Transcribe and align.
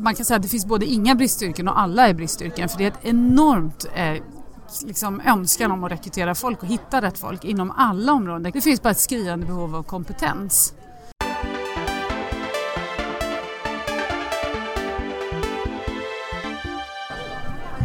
man 0.00 0.14
kan 0.14 0.24
säga 0.24 0.36
att 0.36 0.42
det 0.42 0.48
finns 0.48 0.66
både 0.66 0.86
inga 0.86 1.14
bristyrken 1.14 1.68
och 1.68 1.80
alla 1.80 2.08
är 2.08 2.14
bristyrken 2.14 2.68
för 2.68 2.78
det 2.78 2.84
är 2.84 2.88
ett 2.88 2.98
enormt 3.02 3.86
eh, 3.94 4.22
liksom 4.86 5.20
önskan 5.26 5.70
om 5.70 5.84
att 5.84 5.92
rekrytera 5.92 6.34
folk 6.34 6.62
och 6.62 6.68
hitta 6.68 7.02
rätt 7.02 7.18
folk 7.18 7.44
inom 7.44 7.70
alla 7.70 8.12
områden. 8.12 8.52
Det 8.52 8.60
finns 8.60 8.82
bara 8.82 8.90
ett 8.90 8.98
skriande 8.98 9.46
behov 9.46 9.76
av 9.76 9.82
kompetens. 9.82 10.74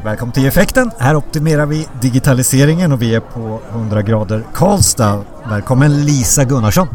Välkommen 0.04 0.34
till 0.34 0.45
Effekten. 0.45 0.91
Här 0.97 1.16
optimerar 1.16 1.66
vi 1.66 1.88
digitaliseringen 2.02 2.91
och 2.91 3.02
vi 3.02 3.16
är 3.16 3.20
på 3.20 3.61
100 3.70 4.02
grader 4.02 4.43
Karlstad. 4.54 5.23
Välkommen 5.50 6.05
Lisa 6.05 6.43
Gunnarsson. 6.43 6.88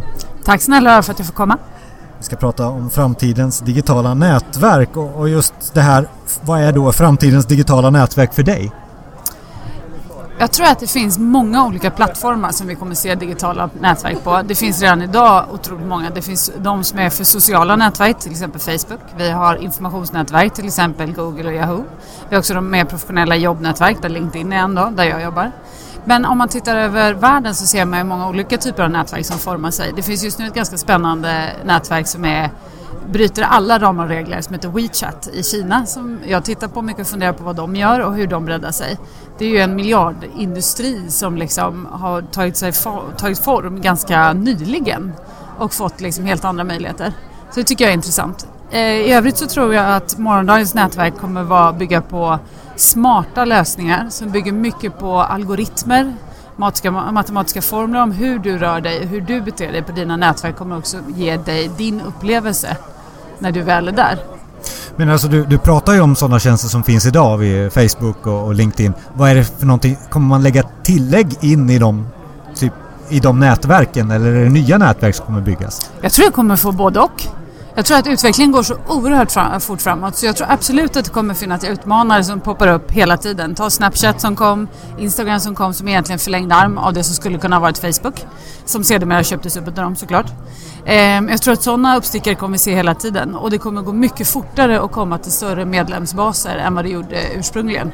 Tack 0.45 0.63
snälla 0.63 1.03
för 1.03 1.13
att 1.13 1.19
jag 1.19 1.27
får 1.27 1.35
komma. 1.35 1.59
Vi 2.21 2.25
ska 2.25 2.37
prata 2.37 2.69
om 2.69 2.91
framtidens 2.91 3.61
digitala 3.61 4.15
nätverk 4.15 4.97
och 4.97 5.29
just 5.29 5.75
det 5.75 5.81
här, 5.81 6.09
vad 6.41 6.61
är 6.61 6.73
då 6.73 6.93
framtidens 6.93 7.47
digitala 7.47 7.91
nätverk 7.91 8.35
för 8.35 8.43
dig? 8.43 8.73
Jag 10.39 10.53
tror 10.53 10.67
att 10.67 10.79
det 10.79 10.87
finns 10.87 11.19
många 11.19 11.67
olika 11.67 11.91
plattformar 11.91 12.51
som 12.53 12.67
vi 12.67 12.75
kommer 12.75 12.95
se 12.95 13.15
digitala 13.15 13.71
nätverk 13.81 14.25
på. 14.25 14.43
Det 14.43 14.55
finns 14.55 14.81
redan 14.81 15.03
idag 15.03 15.45
otroligt 15.53 15.87
många. 15.87 16.11
Det 16.11 16.23
finns 16.23 16.53
de 16.59 16.85
som 16.85 16.99
är 16.99 17.11
för 17.11 17.25
sociala 17.25 17.77
nätverk, 17.77 18.19
till 18.19 18.31
exempel 18.31 18.61
Facebook. 18.61 19.01
Vi 19.17 19.31
har 19.31 19.57
informationsnätverk, 19.57 20.55
till 20.55 20.67
exempel 20.67 21.13
Google 21.13 21.49
och 21.49 21.55
Yahoo. 21.55 21.85
Vi 22.29 22.35
har 22.35 22.39
också 22.39 22.55
de 22.55 22.71
mer 22.71 22.85
professionella 22.85 23.37
jobbnätverk, 23.37 24.03
där 24.03 24.09
LinkedIn 24.09 24.53
är 24.53 24.57
en 24.57 24.75
då, 24.75 24.93
där 24.97 25.05
jag 25.05 25.23
jobbar. 25.23 25.53
Men 26.05 26.25
om 26.25 26.39
man 26.39 26.49
tittar 26.49 26.77
över 26.77 27.15
världen 27.15 27.55
så 27.55 27.67
ser 27.67 27.85
man 27.85 27.99
ju 27.99 28.05
många 28.05 28.29
olika 28.29 28.57
typer 28.57 28.83
av 28.83 28.91
nätverk 28.91 29.27
som 29.27 29.39
formar 29.39 29.71
sig. 29.71 29.93
Det 29.97 30.03
finns 30.03 30.25
just 30.25 30.39
nu 30.39 30.47
ett 30.47 30.55
ganska 30.55 30.77
spännande 30.77 31.51
nätverk 31.65 32.07
som 32.07 32.25
är 32.25 32.51
bryter 33.09 33.43
alla 33.43 33.79
ramar 33.79 34.05
och 34.05 34.11
regler 34.11 34.41
som 34.41 34.55
heter 34.55 34.69
WeChat 34.69 35.29
i 35.33 35.43
Kina 35.43 35.87
som 35.87 36.19
jag 36.27 36.45
tittar 36.45 36.69
på 36.69 36.83
mycket 36.83 37.01
och 37.01 37.07
funderar 37.07 37.33
på 37.33 37.45
vad 37.45 37.57
de 37.57 37.77
gör 37.77 38.01
och 38.01 38.15
hur 38.15 38.27
de 38.27 38.45
breddar 38.45 38.71
sig. 38.71 38.99
Det 39.39 39.45
är 39.45 39.49
ju 39.49 39.59
en 39.59 39.75
miljardindustri 39.75 41.11
som 41.11 41.37
liksom 41.37 41.87
har 41.91 42.23
tagit, 42.23 42.57
sig 42.57 42.73
tagit 43.17 43.45
form 43.45 43.81
ganska 43.81 44.33
nyligen 44.33 45.13
och 45.59 45.73
fått 45.73 46.01
liksom 46.01 46.25
helt 46.25 46.45
andra 46.45 46.65
möjligheter. 46.65 47.13
Så 47.51 47.61
det 47.61 47.65
tycker 47.65 47.85
jag 47.85 47.91
är 47.91 47.95
intressant. 47.95 48.47
Eh, 48.71 48.81
I 48.81 49.13
övrigt 49.13 49.37
så 49.37 49.47
tror 49.47 49.75
jag 49.75 49.97
att 49.97 50.19
morgondagens 50.19 50.75
nätverk 50.75 51.19
kommer 51.21 51.43
vara 51.43 51.73
bygga 51.73 52.01
på 52.01 52.39
smarta 52.77 53.45
lösningar 53.45 54.07
som 54.11 54.31
bygger 54.31 54.53
mycket 54.53 54.99
på 54.99 55.21
algoritmer, 55.21 56.15
matematiska 56.57 57.63
formler 57.63 58.03
om 58.03 58.13
hur 58.13 58.39
du 58.39 58.59
rör 58.59 58.81
dig 58.81 59.01
och 59.01 59.07
hur 59.07 59.21
du 59.21 59.41
beter 59.41 59.73
dig 59.73 59.83
på 59.83 59.93
dina 59.93 60.17
nätverk 60.17 60.57
kommer 60.57 60.79
också 60.79 60.97
ge 61.17 61.37
dig 61.37 61.71
din 61.79 62.01
upplevelse 62.01 62.77
när 63.39 63.53
du 63.53 63.63
väl 63.63 63.89
är 63.89 63.93
där. 63.93 64.19
Men 64.97 65.11
alltså 65.11 65.29
du, 65.29 65.45
du 65.45 65.59
pratar 65.59 65.95
ju 65.95 66.01
om 66.01 66.17
sådana 66.17 66.39
tjänster 66.39 66.69
som 66.69 66.83
finns 66.83 67.07
idag 67.07 67.39
vid 67.39 67.73
Facebook 67.73 68.27
och, 68.27 68.47
och, 68.47 68.55
LinkedIn. 68.55 68.93
Vad 69.15 69.31
är 69.31 69.35
det 69.35 69.45
för 69.45 69.67
någonting? 69.67 69.97
Kommer 70.11 70.27
man 70.27 70.43
lägga 70.43 70.63
tillägg 70.83 71.27
in 71.41 71.71
i 71.71 71.79
dem, 71.79 72.07
typ, 72.55 72.73
i 73.09 73.21
de 73.21 73.41
nätverken 73.41 74.11
eller 74.11 74.33
är 74.33 74.45
det 74.45 74.51
nya 74.51 74.79
nätverk 74.79 75.15
som 75.15 75.27
kommer 75.27 75.41
byggas? 75.41 75.91
Jag 76.01 76.13
tror 76.13 76.27
det 76.27 76.33
kommer 76.33 76.57
få 76.57 76.73
både 76.73 77.01
och. 77.01 77.29
Jag 77.81 77.87
tror 77.87 77.99
att 77.99 78.07
utvecklingen 78.07 78.53
går 78.53 78.63
så 78.63 78.77
oerhört 78.89 79.33
fram, 79.33 79.61
fort 79.61 79.81
framåt 79.81 80.17
så 80.17 80.27
jag 80.27 80.37
tror 80.37 80.51
absolut 80.51 80.97
att 80.97 81.05
det 81.05 81.11
kommer 81.11 81.35
finnas 81.35 81.65
utmanare 81.65 82.25
som 82.25 82.41
poppar 82.41 82.69
upp 82.69 82.91
hela 82.91 83.17
tiden. 83.17 83.55
Ta 83.55 83.71
Snapchat 83.71 84.21
som 84.21 84.37
kom, 84.37 84.69
Instagram 84.99 85.41
som 85.41 85.55
kom 85.55 85.75
som 85.75 85.89
egentligen 85.89 86.19
förlängd 86.19 86.53
arm 86.53 86.79
av 86.79 86.93
det 86.93 87.05
som 87.05 87.15
skulle 87.15 87.39
kunna 87.39 87.57
ha 87.57 87.61
varit 87.61 87.79
Facebook. 87.79 88.27
Som 88.65 88.85
sedermera 88.85 89.25
köptes 89.25 89.57
upp 89.57 89.67
av 89.69 89.75
dem 89.75 89.97
såklart. 89.97 90.27
Ehm, 90.85 91.29
jag 91.29 91.43
tror 91.43 91.55
att 91.55 91.63
sådana 91.63 91.97
uppstickare 91.97 92.35
kommer 92.35 92.53
vi 92.53 92.59
se 92.59 92.75
hela 92.75 92.95
tiden 92.95 93.35
och 93.35 93.51
det 93.51 93.59
kommer 93.59 93.83
gå 93.83 93.93
mycket 93.93 94.29
fortare 94.29 94.81
att 94.81 94.93
komma 94.93 95.19
till 95.19 95.33
större 95.33 95.65
medlemsbaser 95.65 96.57
än 96.57 96.75
vad 96.75 96.85
det 96.85 96.91
gjorde 96.91 97.33
ursprungligen. 97.35 97.93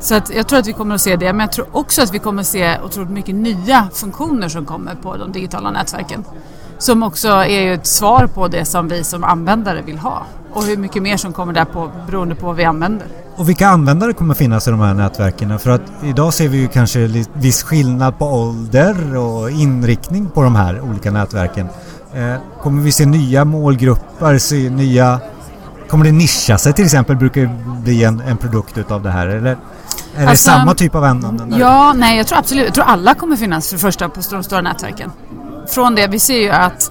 Så 0.00 0.14
att 0.14 0.34
jag 0.34 0.48
tror 0.48 0.58
att 0.58 0.66
vi 0.66 0.72
kommer 0.72 0.94
att 0.94 1.00
se 1.00 1.16
det 1.16 1.32
men 1.32 1.40
jag 1.40 1.52
tror 1.52 1.66
också 1.72 2.02
att 2.02 2.14
vi 2.14 2.18
kommer 2.18 2.40
att 2.40 2.48
se 2.48 2.78
otroligt 2.84 3.10
mycket 3.10 3.34
nya 3.34 3.88
funktioner 3.94 4.48
som 4.48 4.64
kommer 4.64 4.94
på 4.94 5.16
de 5.16 5.32
digitala 5.32 5.70
nätverken. 5.70 6.24
Som 6.78 7.02
också 7.02 7.28
är 7.28 7.60
ju 7.60 7.74
ett 7.74 7.86
svar 7.86 8.26
på 8.26 8.48
det 8.48 8.64
som 8.64 8.88
vi 8.88 9.04
som 9.04 9.24
användare 9.24 9.82
vill 9.82 9.98
ha. 9.98 10.26
Och 10.52 10.64
hur 10.64 10.76
mycket 10.76 11.02
mer 11.02 11.16
som 11.16 11.32
kommer 11.32 11.52
där 11.52 11.64
på 11.64 11.90
beroende 12.06 12.34
på 12.34 12.46
vad 12.46 12.56
vi 12.56 12.64
använder. 12.64 13.06
Och 13.36 13.48
vilka 13.48 13.68
användare 13.68 14.12
kommer 14.12 14.34
finnas 14.34 14.68
i 14.68 14.70
de 14.70 14.80
här 14.80 14.94
nätverken? 14.94 15.58
För 15.58 15.70
att 15.70 15.82
idag 16.04 16.34
ser 16.34 16.48
vi 16.48 16.58
ju 16.58 16.68
kanske 16.68 17.24
viss 17.32 17.62
skillnad 17.62 18.18
på 18.18 18.26
ålder 18.26 19.16
och 19.16 19.50
inriktning 19.50 20.30
på 20.30 20.42
de 20.42 20.56
här 20.56 20.80
olika 20.80 21.10
nätverken. 21.10 21.68
Eh, 22.14 22.34
kommer 22.62 22.82
vi 22.82 22.92
se 22.92 23.06
nya 23.06 23.44
målgrupper, 23.44 24.38
se 24.38 24.70
nya... 24.70 25.20
Kommer 25.88 26.04
det 26.04 26.12
nischa 26.12 26.58
sig 26.58 26.72
till 26.72 26.84
exempel? 26.84 27.16
Brukar 27.16 27.40
det 27.40 27.50
bli 27.82 28.04
en, 28.04 28.20
en 28.20 28.36
produkt 28.36 28.78
utav 28.78 29.02
det 29.02 29.10
här? 29.10 29.26
Eller 29.26 29.50
är 30.16 30.22
det 30.22 30.28
alltså, 30.28 30.50
samma 30.50 30.74
typ 30.74 30.94
av 30.94 31.04
användande? 31.04 31.56
Ja, 31.58 31.92
nej 31.96 32.16
jag 32.16 32.26
tror 32.26 32.38
absolut. 32.38 32.64
Jag 32.64 32.74
tror 32.74 32.84
alla 32.84 33.14
kommer 33.14 33.36
finnas 33.36 33.68
för 33.68 33.76
det 33.76 33.80
första 33.80 34.08
på 34.08 34.20
de 34.30 34.42
stora 34.42 34.60
nätverken 34.60 35.10
från 35.66 35.94
det, 35.94 36.06
vi 36.06 36.18
ser 36.18 36.40
ju 36.40 36.50
att 36.50 36.90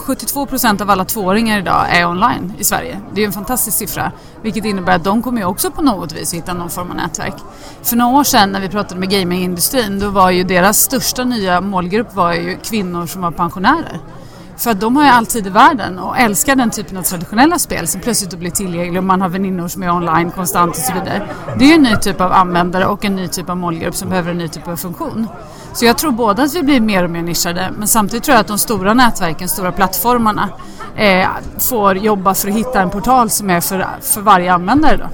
72 0.00 0.46
procent 0.46 0.80
av 0.80 0.90
alla 0.90 1.04
tvååringar 1.04 1.58
idag 1.58 1.86
är 1.90 2.06
online 2.06 2.52
i 2.58 2.64
Sverige. 2.64 3.00
Det 3.12 3.20
är 3.20 3.20
ju 3.20 3.26
en 3.26 3.32
fantastisk 3.32 3.76
siffra. 3.76 4.12
Vilket 4.42 4.64
innebär 4.64 4.96
att 4.96 5.04
de 5.04 5.22
kommer 5.22 5.40
ju 5.40 5.46
också 5.46 5.70
på 5.70 5.82
något 5.82 6.12
vis 6.12 6.34
hitta 6.34 6.54
någon 6.54 6.70
form 6.70 6.90
av 6.90 6.96
nätverk. 6.96 7.34
För 7.82 7.96
några 7.96 8.18
år 8.18 8.24
sedan 8.24 8.52
när 8.52 8.60
vi 8.60 8.68
pratade 8.68 9.00
med 9.00 9.10
gamingindustrin 9.10 9.98
då 9.98 10.10
var 10.10 10.30
ju 10.30 10.44
deras 10.44 10.78
största 10.78 11.24
nya 11.24 11.60
målgrupp 11.60 12.14
var 12.14 12.32
ju 12.32 12.56
kvinnor 12.56 13.06
som 13.06 13.22
var 13.22 13.30
pensionärer. 13.30 14.00
För 14.56 14.70
att 14.70 14.80
de 14.80 14.96
har 14.96 15.04
ju 15.04 15.10
all 15.10 15.26
tid 15.26 15.46
i 15.46 15.50
världen 15.50 15.98
och 15.98 16.18
älskar 16.18 16.56
den 16.56 16.70
typen 16.70 16.96
av 16.96 17.02
traditionella 17.02 17.58
spel 17.58 17.88
som 17.88 18.00
plötsligt 18.00 18.38
blir 18.38 18.50
tillgängliga 18.50 18.98
och 18.98 19.04
man 19.04 19.20
har 19.20 19.28
väninnor 19.28 19.68
som 19.68 19.82
är 19.82 19.90
online 19.90 20.30
konstant 20.30 20.76
och 20.76 20.82
så 20.82 20.92
vidare. 20.92 21.28
Det 21.58 21.64
är 21.64 21.68
ju 21.68 21.74
en 21.74 21.82
ny 21.82 21.96
typ 21.96 22.20
av 22.20 22.32
användare 22.32 22.86
och 22.86 23.04
en 23.04 23.16
ny 23.16 23.28
typ 23.28 23.50
av 23.50 23.56
målgrupp 23.56 23.94
som 23.94 24.08
behöver 24.08 24.30
en 24.30 24.38
ny 24.38 24.48
typ 24.48 24.68
av 24.68 24.76
funktion. 24.76 25.28
Så 25.74 25.84
jag 25.84 25.98
tror 25.98 26.12
både 26.12 26.42
att 26.42 26.54
vi 26.54 26.62
blir 26.62 26.80
mer 26.80 27.04
och 27.04 27.10
mer 27.10 27.22
nischade 27.22 27.70
men 27.78 27.88
samtidigt 27.88 28.24
tror 28.24 28.34
jag 28.34 28.40
att 28.40 28.46
de 28.46 28.58
stora 28.58 28.94
nätverken, 28.94 29.48
stora 29.48 29.72
plattformarna 29.72 30.48
eh, 30.96 31.28
får 31.58 31.96
jobba 31.96 32.34
för 32.34 32.48
att 32.48 32.54
hitta 32.54 32.80
en 32.80 32.90
portal 32.90 33.30
som 33.30 33.50
är 33.50 33.60
för, 33.60 33.86
för 34.00 34.20
varje 34.20 34.52
användare. 34.52 34.96
Då. 34.96 35.08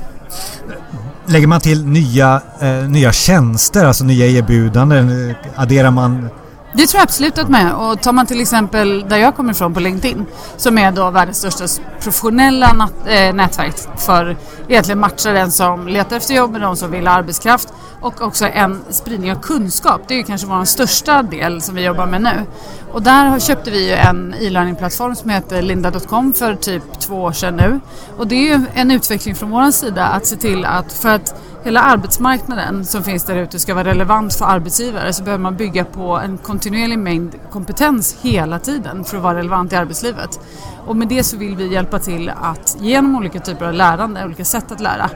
Lägger 1.26 1.46
man 1.46 1.60
till 1.60 1.86
nya, 1.86 2.42
eh, 2.60 2.88
nya 2.88 3.12
tjänster, 3.12 3.84
alltså 3.84 4.04
nya 4.04 4.26
erbjudanden, 4.26 5.34
adderar 5.56 5.90
man 5.90 6.28
det 6.72 6.86
tror 6.86 6.98
jag 6.98 7.02
absolut 7.02 7.38
att 7.38 7.48
man 7.48 7.72
Och 7.72 8.02
tar 8.02 8.12
man 8.12 8.26
till 8.26 8.40
exempel 8.40 9.08
där 9.08 9.16
jag 9.16 9.36
kommer 9.36 9.52
ifrån 9.52 9.74
på 9.74 9.80
LinkedIn 9.80 10.26
som 10.56 10.78
är 10.78 10.92
då 10.92 11.10
världens 11.10 11.36
största 11.38 11.82
professionella 12.00 12.66
nat- 12.66 13.06
äh, 13.06 13.28
eh, 13.28 13.34
nätverk 13.34 13.74
för 13.98 14.36
egentligen 14.68 14.98
matcha 15.00 15.32
den 15.32 15.50
som 15.52 15.88
letar 15.88 16.16
efter 16.16 16.34
jobb 16.34 16.52
med 16.52 16.60
de 16.60 16.76
som 16.76 16.90
vill 16.90 17.06
ha 17.06 17.14
arbetskraft 17.14 17.68
och 18.00 18.22
också 18.22 18.46
en 18.46 18.80
spridning 18.90 19.32
av 19.32 19.40
kunskap. 19.40 20.00
Det 20.08 20.14
är 20.14 20.18
ju 20.18 20.24
kanske 20.24 20.46
vår 20.46 20.64
största 20.64 21.22
del 21.22 21.62
som 21.62 21.74
vi 21.74 21.84
jobbar 21.84 22.06
med 22.06 22.22
nu. 22.22 22.46
Och 22.92 23.02
där 23.02 23.38
köpte 23.40 23.70
vi 23.70 23.88
ju 23.88 23.94
en 23.94 24.34
e-learning-plattform 24.40 25.14
som 25.14 25.30
heter 25.30 25.62
linda.com 25.62 26.32
för 26.32 26.54
typ 26.54 27.00
två 27.00 27.22
år 27.22 27.32
sedan 27.32 27.56
nu. 27.56 27.80
Och 28.16 28.26
det 28.26 28.34
är 28.34 28.58
ju 28.58 28.66
en 28.74 28.90
utveckling 28.90 29.34
från 29.34 29.50
vår 29.50 29.70
sida 29.70 30.06
att 30.06 30.26
se 30.26 30.36
till 30.36 30.64
att 30.64 30.92
för 30.92 31.08
att 31.08 31.34
hela 31.62 31.80
arbetsmarknaden 31.80 32.84
som 32.84 33.02
finns 33.02 33.24
där 33.24 33.36
ute 33.36 33.58
ska 33.58 33.74
vara 33.74 33.84
relevant 33.84 34.34
för 34.34 34.44
arbetsgivare 34.44 35.12
så 35.12 35.22
behöver 35.22 35.42
man 35.42 35.56
bygga 35.56 35.84
på 35.84 36.16
en 36.16 36.38
kontinuerlig 36.38 36.98
mängd 36.98 37.34
kompetens 37.50 38.16
hela 38.22 38.58
tiden 38.58 39.04
för 39.04 39.16
att 39.16 39.22
vara 39.22 39.38
relevant 39.38 39.72
i 39.72 39.76
arbetslivet. 39.76 40.40
Och 40.86 40.96
med 40.96 41.08
det 41.08 41.24
så 41.24 41.36
vill 41.36 41.56
vi 41.56 41.72
hjälpa 41.72 41.98
till 41.98 42.32
att 42.42 42.76
genom 42.80 43.16
olika 43.16 43.40
typer 43.40 43.66
av 43.66 43.74
lärande, 43.74 44.24
olika 44.24 44.44
sätt 44.44 44.72
att 44.72 44.80
lära, 44.80 45.10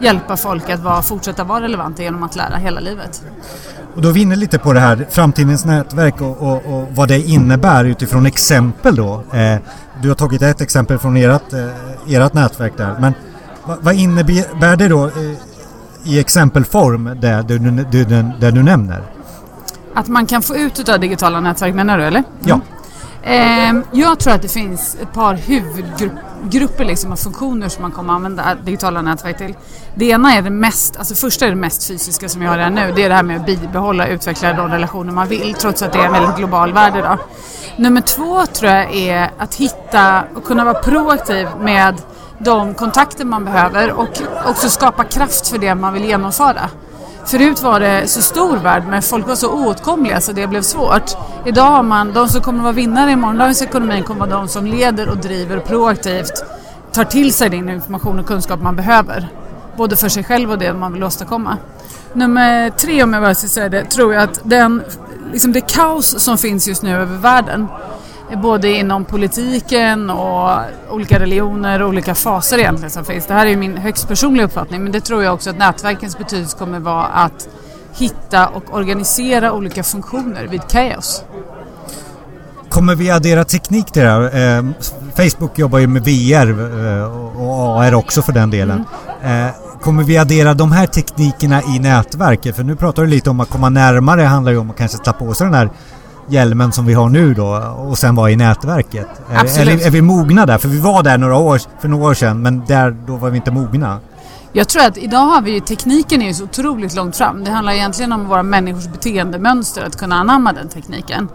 hjälpa 0.00 0.36
folk 0.36 0.70
att 0.70 0.80
vara, 0.80 1.02
fortsätta 1.02 1.44
vara 1.44 1.64
relevanta 1.64 2.02
genom 2.02 2.22
att 2.22 2.36
lära 2.36 2.56
hela 2.56 2.80
livet. 2.80 3.22
Och 3.94 4.02
då 4.02 4.08
är 4.08 4.12
vi 4.12 4.22
inne 4.22 4.36
lite 4.36 4.58
på 4.58 4.72
det 4.72 4.80
här 4.80 5.06
framtidens 5.10 5.64
nätverk 5.64 6.20
och, 6.20 6.42
och, 6.42 6.66
och 6.66 6.88
vad 6.90 7.08
det 7.08 7.18
innebär 7.18 7.84
utifrån 7.84 8.26
exempel 8.26 8.96
då. 8.96 9.22
Eh, 9.32 9.56
du 10.02 10.08
har 10.08 10.14
tagit 10.14 10.42
ett 10.42 10.60
exempel 10.60 10.98
från 10.98 11.16
ert, 11.16 11.52
eh, 11.52 12.14
ert 12.14 12.32
nätverk 12.32 12.76
där 12.76 12.96
men 13.00 13.14
vad, 13.64 13.78
vad 13.82 13.94
innebär 13.94 14.76
det 14.76 14.88
då 14.88 15.06
eh, 15.06 15.12
i 16.04 16.18
exempelform 16.18 17.10
det 17.20 17.44
du, 17.48 17.58
du, 17.58 18.04
du, 18.04 18.22
det 18.40 18.50
du 18.50 18.62
nämner? 18.62 19.02
Att 19.94 20.08
man 20.08 20.26
kan 20.26 20.42
få 20.42 20.56
ut 20.56 20.88
av 20.88 21.00
digitala 21.00 21.40
nätverk 21.40 21.74
menar 21.74 21.98
du 21.98 22.04
eller? 22.04 22.18
Mm. 22.18 22.40
Ja. 22.40 22.60
Eh, 23.22 23.74
jag 23.92 24.18
tror 24.18 24.34
att 24.34 24.42
det 24.42 24.48
finns 24.48 24.96
ett 25.02 25.12
par 25.12 25.34
huvudgrupper 25.34 26.84
liksom 26.84 27.12
av 27.12 27.16
funktioner 27.16 27.68
som 27.68 27.82
man 27.82 27.92
kommer 27.92 28.12
att 28.12 28.16
använda 28.16 28.56
digitala 28.64 29.02
nätverk 29.02 29.38
till. 29.38 29.54
Det 29.94 30.04
ena 30.04 30.34
är 30.34 30.42
det 30.42 30.50
mest, 30.50 30.96
alltså 30.96 31.14
första 31.14 31.46
är 31.46 31.50
det 31.50 31.56
mest 31.56 31.88
fysiska 31.88 32.28
som 32.28 32.40
vi 32.40 32.46
har 32.46 32.56
redan 32.56 32.74
nu. 32.74 32.92
Det 32.96 33.02
är 33.02 33.08
det 33.08 33.14
här 33.14 33.22
med 33.22 33.40
att 33.40 33.46
bibehålla 33.46 34.04
och 34.04 34.10
utveckla 34.10 34.52
de 34.52 34.70
relationer 34.70 35.12
man 35.12 35.28
vill 35.28 35.54
trots 35.54 35.82
att 35.82 35.92
det 35.92 35.98
är 35.98 36.06
en 36.06 36.12
väldigt 36.12 36.36
global 36.36 36.72
värld 36.72 36.96
idag. 36.96 37.18
Nummer 37.76 38.00
två 38.00 38.46
tror 38.46 38.72
jag 38.72 38.94
är 38.94 39.30
att 39.38 39.54
hitta 39.54 40.24
och 40.34 40.44
kunna 40.44 40.64
vara 40.64 40.82
proaktiv 40.82 41.48
med 41.60 41.94
de 42.44 42.74
kontakter 42.74 43.24
man 43.24 43.44
behöver 43.44 43.92
och 43.92 44.22
också 44.46 44.68
skapa 44.68 45.04
kraft 45.04 45.48
för 45.48 45.58
det 45.58 45.74
man 45.74 45.92
vill 45.92 46.04
genomföra. 46.04 46.70
Förut 47.26 47.62
var 47.62 47.80
det 47.80 48.06
så 48.06 48.22
stor 48.22 48.56
värld 48.56 48.82
men 48.88 49.02
folk 49.02 49.28
var 49.28 49.34
så 49.34 49.50
oåtkomliga 49.50 50.20
så 50.20 50.32
det 50.32 50.46
blev 50.46 50.62
svårt. 50.62 51.16
Idag 51.44 51.64
har 51.64 51.82
man, 51.82 52.12
de 52.12 52.28
som 52.28 52.40
kommer 52.40 52.58
att 52.58 52.64
vara 52.64 52.72
vinnare 52.72 53.10
i 53.10 53.16
morgondagens 53.16 53.62
ekonomi 53.62 54.02
kommer 54.02 54.24
att 54.24 54.30
vara 54.30 54.40
de 54.40 54.48
som 54.48 54.66
leder 54.66 55.08
och 55.08 55.16
driver 55.16 55.58
proaktivt 55.58 56.44
tar 56.92 57.04
till 57.04 57.34
sig 57.34 57.50
den 57.50 57.68
information 57.68 58.18
och 58.18 58.26
kunskap 58.26 58.60
man 58.60 58.76
behöver. 58.76 59.28
Både 59.76 59.96
för 59.96 60.08
sig 60.08 60.24
själv 60.24 60.50
och 60.50 60.58
det 60.58 60.72
man 60.72 60.92
vill 60.92 61.04
åstadkomma. 61.04 61.58
Nummer 62.12 62.70
tre 62.70 63.02
om 63.02 63.12
jag 63.12 63.22
bara 63.22 63.34
ska 63.34 63.48
säga 63.48 63.68
det, 63.68 63.84
tror 63.84 64.14
jag 64.14 64.22
att 64.22 64.40
den, 64.42 64.82
liksom 65.32 65.52
det 65.52 65.60
kaos 65.60 66.20
som 66.20 66.38
finns 66.38 66.68
just 66.68 66.82
nu 66.82 66.96
över 66.96 67.16
världen 67.16 67.68
både 68.32 68.68
inom 68.68 69.04
politiken 69.04 70.10
och 70.10 70.50
olika 70.90 71.18
religioner 71.18 71.82
och 71.82 71.88
olika 71.88 72.14
faser 72.14 72.58
egentligen 72.58 72.90
som 72.90 73.04
finns. 73.04 73.26
Det 73.26 73.34
här 73.34 73.46
är 73.46 73.56
min 73.56 73.76
högst 73.76 74.08
personliga 74.08 74.44
uppfattning 74.44 74.82
men 74.82 74.92
det 74.92 75.00
tror 75.00 75.24
jag 75.24 75.34
också 75.34 75.50
att 75.50 75.58
nätverkens 75.58 76.18
betydelse 76.18 76.58
kommer 76.58 76.78
vara 76.78 77.04
att 77.04 77.48
hitta 77.98 78.48
och 78.48 78.74
organisera 78.74 79.52
olika 79.52 79.82
funktioner 79.82 80.46
vid 80.46 80.68
kaos. 80.68 81.24
Kommer 82.68 82.94
vi 82.94 83.10
addera 83.10 83.44
teknik 83.44 83.92
till 83.92 84.02
det 84.02 84.08
här? 84.08 84.56
Eh, 84.58 84.64
Facebook 85.16 85.58
jobbar 85.58 85.78
ju 85.78 85.86
med 85.86 86.04
VR 86.04 86.50
eh, 87.00 87.40
och 87.40 87.82
AR 87.82 87.94
också 87.94 88.22
för 88.22 88.32
den 88.32 88.50
delen. 88.50 88.84
Mm. 89.22 89.46
Eh, 89.46 89.54
kommer 89.80 90.04
vi 90.04 90.18
addera 90.18 90.54
de 90.54 90.72
här 90.72 90.86
teknikerna 90.86 91.62
i 91.62 91.78
nätverket? 91.78 92.56
För 92.56 92.62
nu 92.62 92.76
pratar 92.76 93.02
du 93.02 93.08
lite 93.08 93.30
om 93.30 93.40
att 93.40 93.50
komma 93.50 93.68
närmare, 93.68 94.20
det 94.20 94.26
handlar 94.26 94.52
ju 94.52 94.58
om 94.58 94.70
att 94.70 94.76
kanske 94.76 94.98
ta 94.98 95.12
på 95.12 95.34
sig 95.34 95.44
den 95.44 95.54
här 95.54 95.70
hjälmen 96.28 96.72
som 96.72 96.86
vi 96.86 96.94
har 96.94 97.08
nu 97.08 97.34
då 97.34 97.46
och 97.76 97.98
sen 97.98 98.14
vara 98.14 98.30
i 98.30 98.36
nätverket? 98.36 99.08
Absolut. 99.34 99.82
Är, 99.82 99.86
är 99.86 99.90
vi 99.90 100.02
mogna 100.02 100.46
där? 100.46 100.58
För 100.58 100.68
vi 100.68 100.80
var 100.80 101.02
där 101.02 101.18
några 101.18 101.36
år, 101.36 101.60
för 101.80 101.88
några 101.88 102.10
år 102.10 102.14
sedan 102.14 102.42
men 102.42 102.64
där, 102.66 102.96
då 103.06 103.16
var 103.16 103.30
vi 103.30 103.36
inte 103.36 103.50
mogna. 103.50 104.00
Jag 104.52 104.68
tror 104.68 104.82
att 104.82 104.98
idag 104.98 105.18
har 105.26 105.42
vi 105.42 105.50
ju 105.50 105.60
tekniken 105.60 106.22
är 106.22 106.26
ju 106.26 106.34
så 106.34 106.44
otroligt 106.44 106.94
långt 106.94 107.16
fram. 107.16 107.44
Det 107.44 107.50
handlar 107.50 107.72
egentligen 107.72 108.12
om 108.12 108.28
våra 108.28 108.42
människors 108.42 108.86
beteendemönster 108.86 109.82
att 109.82 109.96
kunna 109.96 110.16
anamma 110.16 110.52
den 110.52 110.68
tekniken. 110.68 111.28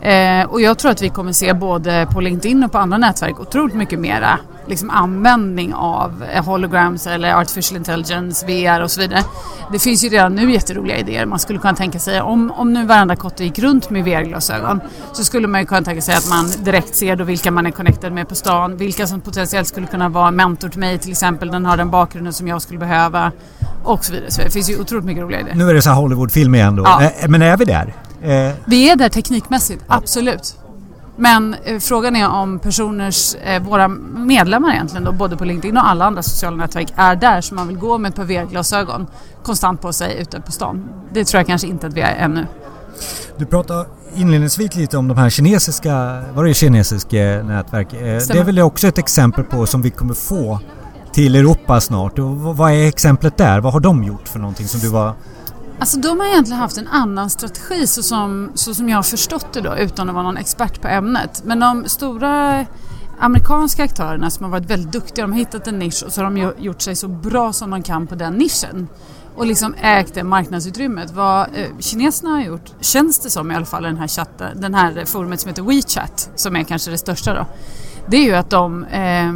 Eh, 0.00 0.46
och 0.50 0.60
jag 0.60 0.78
tror 0.78 0.90
att 0.90 1.02
vi 1.02 1.08
kommer 1.08 1.32
se 1.32 1.52
både 1.52 2.08
på 2.12 2.20
LinkedIn 2.20 2.64
och 2.64 2.72
på 2.72 2.78
andra 2.78 2.98
nätverk 2.98 3.40
otroligt 3.40 3.74
mycket 3.74 3.98
mera 3.98 4.38
liksom, 4.66 4.90
användning 4.90 5.74
av 5.74 6.24
eh, 6.34 6.44
holograms 6.44 7.06
eller 7.06 7.34
artificial 7.34 7.76
intelligence, 7.76 8.46
VR 8.46 8.82
och 8.82 8.90
så 8.90 9.00
vidare. 9.00 9.22
Det 9.72 9.78
finns 9.78 10.04
ju 10.04 10.08
redan 10.08 10.34
nu 10.34 10.52
jätteroliga 10.52 10.96
idéer. 10.96 11.26
Man 11.26 11.38
skulle 11.38 11.58
kunna 11.58 11.74
tänka 11.74 11.98
sig, 11.98 12.20
om, 12.20 12.50
om 12.50 12.72
nu 12.72 12.86
varenda 12.86 13.16
kotte 13.16 13.44
gick 13.44 13.58
runt 13.58 13.90
med 13.90 14.04
VR-glasögon 14.04 14.80
så 15.12 15.24
skulle 15.24 15.48
man 15.48 15.60
ju 15.60 15.66
kunna 15.66 15.82
tänka 15.82 16.02
sig 16.02 16.14
att 16.14 16.28
man 16.28 16.50
direkt 16.64 16.96
ser 16.96 17.16
då 17.16 17.24
vilka 17.24 17.50
man 17.50 17.66
är 17.66 17.70
connected 17.70 18.12
med 18.12 18.28
på 18.28 18.34
stan, 18.34 18.76
vilka 18.76 19.06
som 19.06 19.20
potentiellt 19.20 19.68
skulle 19.68 19.86
kunna 19.86 20.08
vara 20.08 20.30
mentor 20.30 20.68
till 20.68 20.80
mig 20.80 20.98
till 20.98 21.10
exempel, 21.10 21.50
den 21.50 21.66
har 21.66 21.76
den 21.76 21.90
bakgrunden 21.90 22.32
som 22.32 22.48
jag 22.48 22.62
skulle 22.62 22.78
behöva 22.78 23.32
och 23.84 24.04
så 24.04 24.12
vidare. 24.12 24.30
Så 24.30 24.42
det 24.42 24.50
finns 24.50 24.70
ju 24.70 24.80
otroligt 24.80 25.04
mycket 25.04 25.22
roliga 25.22 25.40
idéer. 25.40 25.54
Nu 25.54 25.70
är 25.70 25.74
det 25.74 25.82
så 25.82 25.90
här 25.90 25.96
Hollywoodfilm 25.96 26.54
igen 26.54 26.76
då. 26.76 26.82
Ja. 26.82 27.10
Men 27.28 27.42
är 27.42 27.56
vi 27.56 27.64
där? 27.64 27.94
Eh. 28.22 28.52
Vi 28.64 28.90
är 28.90 28.96
där 28.96 29.08
teknikmässigt, 29.08 29.84
absolut. 29.86 30.56
Men 31.16 31.56
eh, 31.64 31.78
frågan 31.78 32.16
är 32.16 32.28
om 32.28 32.58
personers, 32.58 33.34
eh, 33.34 33.62
våra 33.62 33.88
medlemmar 33.88 34.72
egentligen 34.72 35.04
då, 35.04 35.12
både 35.12 35.36
på 35.36 35.44
LinkedIn 35.44 35.76
och 35.76 35.88
alla 35.88 36.04
andra 36.04 36.22
sociala 36.22 36.56
nätverk 36.56 36.92
är 36.96 37.16
där 37.16 37.40
så 37.40 37.54
man 37.54 37.68
vill 37.68 37.76
gå 37.76 37.98
med 37.98 38.08
ett 38.08 38.16
par 38.16 38.24
VR-glasögon 38.24 39.06
konstant 39.42 39.80
på 39.80 39.92
sig 39.92 40.20
ute 40.20 40.40
på 40.40 40.52
stan. 40.52 40.88
Det 41.12 41.24
tror 41.24 41.38
jag 41.38 41.46
kanske 41.46 41.68
inte 41.68 41.86
att 41.86 41.94
vi 41.94 42.00
är 42.00 42.16
ännu. 42.16 42.46
Du 43.36 43.46
pratade 43.46 43.86
inledningsvis 44.14 44.74
lite 44.74 44.98
om 44.98 45.08
de 45.08 45.18
här 45.18 45.30
kinesiska, 45.30 46.22
var 46.34 46.44
det 46.44 46.54
kinesiska 46.54 47.18
nätverk? 47.18 47.88
Stämmer. 47.88 48.34
Det 48.34 48.38
är 48.38 48.44
väl 48.44 48.58
också 48.60 48.88
ett 48.88 48.98
exempel 48.98 49.44
på 49.44 49.66
som 49.66 49.82
vi 49.82 49.90
kommer 49.90 50.14
få 50.14 50.60
till 51.12 51.36
Europa 51.36 51.80
snart. 51.80 52.18
Och 52.18 52.36
vad 52.36 52.72
är 52.72 52.88
exemplet 52.88 53.36
där? 53.36 53.60
Vad 53.60 53.72
har 53.72 53.80
de 53.80 54.04
gjort 54.04 54.28
för 54.28 54.38
någonting 54.38 54.68
som 54.68 54.80
du 54.80 54.88
var 54.88 55.12
Alltså 55.80 55.98
de 55.98 56.20
har 56.20 56.26
egentligen 56.26 56.60
haft 56.60 56.78
en 56.78 56.88
annan 56.88 57.30
strategi 57.30 57.86
så 57.86 58.02
som, 58.02 58.50
så 58.54 58.74
som 58.74 58.88
jag 58.88 58.98
har 58.98 59.02
förstått 59.02 59.52
det 59.52 59.60
då 59.60 59.76
utan 59.76 60.08
att 60.08 60.14
vara 60.14 60.24
någon 60.24 60.36
expert 60.36 60.80
på 60.80 60.88
ämnet. 60.88 61.42
Men 61.44 61.60
de 61.60 61.88
stora 61.88 62.66
amerikanska 63.18 63.84
aktörerna 63.84 64.30
som 64.30 64.44
har 64.44 64.50
varit 64.50 64.70
väldigt 64.70 64.92
duktiga, 64.92 65.24
de 65.24 65.32
har 65.32 65.38
hittat 65.38 65.66
en 65.66 65.78
nisch 65.78 66.02
och 66.06 66.12
så 66.12 66.22
har 66.22 66.30
de 66.30 66.52
gjort 66.58 66.82
sig 66.82 66.96
så 66.96 67.08
bra 67.08 67.52
som 67.52 67.70
de 67.70 67.82
kan 67.82 68.06
på 68.06 68.14
den 68.14 68.34
nischen 68.34 68.88
och 69.36 69.46
liksom 69.46 69.74
ägt 69.80 70.14
det 70.14 70.24
marknadsutrymmet. 70.24 71.10
Vad 71.10 71.40
eh, 71.40 71.66
kineserna 71.78 72.30
har 72.30 72.42
gjort, 72.42 72.72
känns 72.80 73.18
det 73.18 73.30
som 73.30 73.50
i 73.50 73.54
alla 73.54 73.66
fall 73.66 73.82
den 73.82 73.96
här 73.96 74.08
chatten, 74.08 74.60
den 74.60 74.74
här 74.74 75.04
forumet 75.04 75.40
som 75.40 75.48
heter 75.48 75.62
WeChat 75.62 76.30
som 76.34 76.56
är 76.56 76.62
kanske 76.62 76.90
det 76.90 76.98
största 76.98 77.34
då. 77.34 77.46
Det 78.06 78.16
är 78.16 78.24
ju 78.24 78.34
att 78.34 78.50
de 78.50 78.84
eh, 78.84 79.32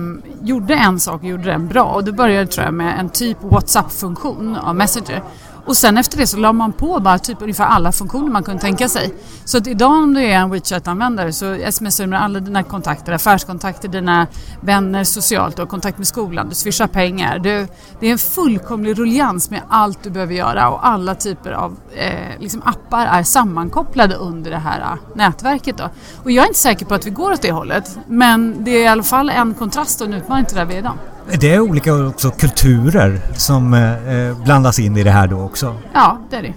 gjorde 0.47 0.75
en 0.75 1.01
sak 1.01 1.23
och 1.23 1.29
gjorde 1.29 1.45
den 1.45 1.69
bra 1.69 1.85
och 1.85 2.05
det 2.05 2.13
började 2.13 2.47
tror 2.47 2.65
jag 2.65 2.75
med 2.75 3.01
en 3.01 3.09
typ 3.09 3.39
WhatsApp-funktion 3.43 4.57
av 4.57 4.77
Messenger 4.77 5.23
och 5.67 5.77
sen 5.77 5.99
efter 5.99 6.19
det 6.19 6.27
så 6.27 6.37
la 6.37 6.53
man 6.53 6.73
på 6.73 7.01
bara 7.01 7.19
typ 7.19 7.43
ungefär 7.43 7.65
alla 7.65 7.93
funktioner 7.93 8.31
man 8.31 8.43
kunde 8.43 8.61
tänka 8.61 8.89
sig. 8.89 9.15
Så 9.45 9.59
att 9.59 9.67
idag 9.67 9.93
om 9.93 10.15
du 10.15 10.23
är 10.23 10.37
en 10.37 10.55
WeChat-användare 10.55 11.33
så 11.33 11.73
smsar 11.73 12.05
du 12.05 12.11
med 12.11 12.23
alla 12.23 12.41
dina 12.41 12.63
kontakter, 12.63 13.13
affärskontakter, 13.13 13.89
dina 13.89 14.27
vänner 14.61 15.05
socialt, 15.05 15.57
du 15.57 15.63
har 15.63 15.67
kontakt 15.67 15.99
med 15.99 16.07
skolan, 16.07 16.49
du 16.49 16.55
swishar 16.55 16.87
pengar. 16.87 17.39
Du, 17.39 17.67
det 18.01 18.07
är 18.07 18.13
en 18.13 18.19
fullkomlig 18.19 18.99
ruljans 18.99 19.51
med 19.51 19.63
allt 19.69 20.03
du 20.03 20.11
behöver 20.11 20.35
göra 20.35 20.71
och 20.71 20.87
alla 20.87 21.15
typer 21.15 21.53
av 21.53 21.77
eh, 21.95 22.41
liksom 22.41 22.63
appar 22.65 23.07
är 23.07 23.23
sammankopplade 23.23 24.15
under 24.15 24.51
det 24.51 24.59
här 24.59 24.81
eh, 24.81 24.99
nätverket. 25.15 25.79
Då. 25.79 25.91
Och 26.23 26.31
jag 26.31 26.45
är 26.45 26.49
inte 26.49 26.61
säker 26.61 26.87
på 26.87 26.95
att 26.95 27.07
vi 27.07 27.11
går 27.11 27.33
åt 27.33 27.43
det 27.43 27.53
hållet 27.53 27.99
men 28.07 28.65
det 28.65 28.71
är 28.71 28.85
i 28.85 28.87
alla 28.87 29.03
fall 29.03 29.31
en 29.31 29.55
kontrast 29.55 30.01
och 30.01 30.07
en 30.07 30.15
utmaning 30.15 30.47
till 30.47 30.57
där 30.57 30.65
vi 30.65 30.75
är 30.75 30.79
idag. 30.79 30.99
Det 31.33 31.55
är 31.55 31.61
olika 31.61 31.95
också 31.95 32.31
kulturer 32.31 33.21
som 33.37 33.75
eh, 33.75 34.45
blandas 34.45 34.79
in 34.79 34.97
i 34.97 35.03
det 35.03 35.11
här 35.11 35.27
då 35.27 35.41
också? 35.41 35.77
Ja, 35.93 36.19
det 36.31 36.37
är 36.37 36.43
det. 36.43 36.55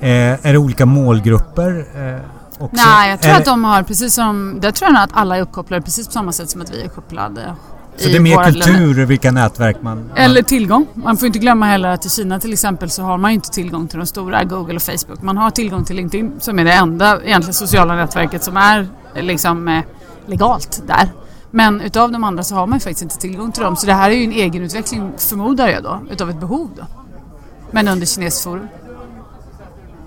Eh, 0.00 0.46
är 0.46 0.52
det 0.52 0.58
olika 0.58 0.86
målgrupper? 0.86 1.86
Eh, 1.94 2.20
också? 2.64 2.84
Nej, 2.86 3.10
jag 3.10 3.20
tror 3.20 3.32
är 3.32 3.36
att 3.36 3.44
de 3.44 3.64
har 3.64 3.82
precis 3.82 4.14
som... 4.14 4.60
Jag 4.62 4.74
tror 4.74 4.96
att 4.96 5.10
alla 5.12 5.36
är 5.36 5.40
uppkopplade 5.40 5.82
precis 5.82 6.06
på 6.06 6.12
samma 6.12 6.32
sätt 6.32 6.50
som 6.50 6.60
att 6.60 6.74
vi 6.74 6.80
är 6.82 6.86
uppkopplade. 6.86 7.54
Så 7.96 8.08
det 8.08 8.16
är 8.16 8.20
mer 8.20 8.44
kultur, 8.44 9.04
vilka 9.04 9.30
nätverk 9.30 9.76
man. 9.82 10.10
Eller 10.14 10.42
tillgång. 10.42 10.86
Man 10.94 11.16
får 11.16 11.26
inte 11.26 11.38
glömma 11.38 11.66
heller 11.66 11.88
att 11.88 12.06
i 12.06 12.08
Kina 12.08 12.40
till 12.40 12.52
exempel 12.52 12.90
så 12.90 13.02
har 13.02 13.18
man 13.18 13.30
inte 13.30 13.50
tillgång 13.50 13.88
till 13.88 13.98
de 13.98 14.06
stora, 14.06 14.44
Google 14.44 14.74
och 14.74 14.82
Facebook. 14.82 15.22
Man 15.22 15.36
har 15.36 15.50
tillgång 15.50 15.84
till 15.84 15.96
LinkedIn 15.96 16.32
som 16.40 16.58
är 16.58 16.64
det 16.64 16.72
enda 16.72 17.22
egentligen 17.24 17.54
sociala 17.54 17.94
nätverket 17.94 18.44
som 18.44 18.56
är 18.56 18.88
liksom 19.14 19.68
eh, 19.68 19.82
legalt 20.26 20.82
där. 20.86 21.08
Men 21.50 21.80
utav 21.80 22.12
de 22.12 22.24
andra 22.24 22.42
så 22.42 22.54
har 22.54 22.66
man 22.66 22.80
faktiskt 22.80 23.02
inte 23.02 23.16
tillgång 23.16 23.52
till 23.52 23.62
dem. 23.62 23.76
Så 23.76 23.86
det 23.86 23.94
här 23.94 24.10
är 24.10 24.14
ju 24.14 24.24
en 24.24 24.32
egenutveckling 24.32 25.12
förmodar 25.16 25.68
jag 25.68 25.82
då, 25.82 26.00
utav 26.10 26.30
ett 26.30 26.40
behov 26.40 26.70
då. 26.76 26.82
Men 27.70 27.88
under 27.88 28.06
kinesiskt 28.06 28.44
forum. 28.44 28.68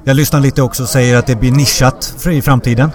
Jag 0.03 0.15
lyssnar 0.15 0.39
lite 0.39 0.61
också 0.61 0.83
och 0.83 0.89
säger 0.89 1.17
att 1.17 1.27
det 1.27 1.35
blir 1.35 1.51
nischat 1.51 2.27
i 2.31 2.41
framtiden. 2.41 2.91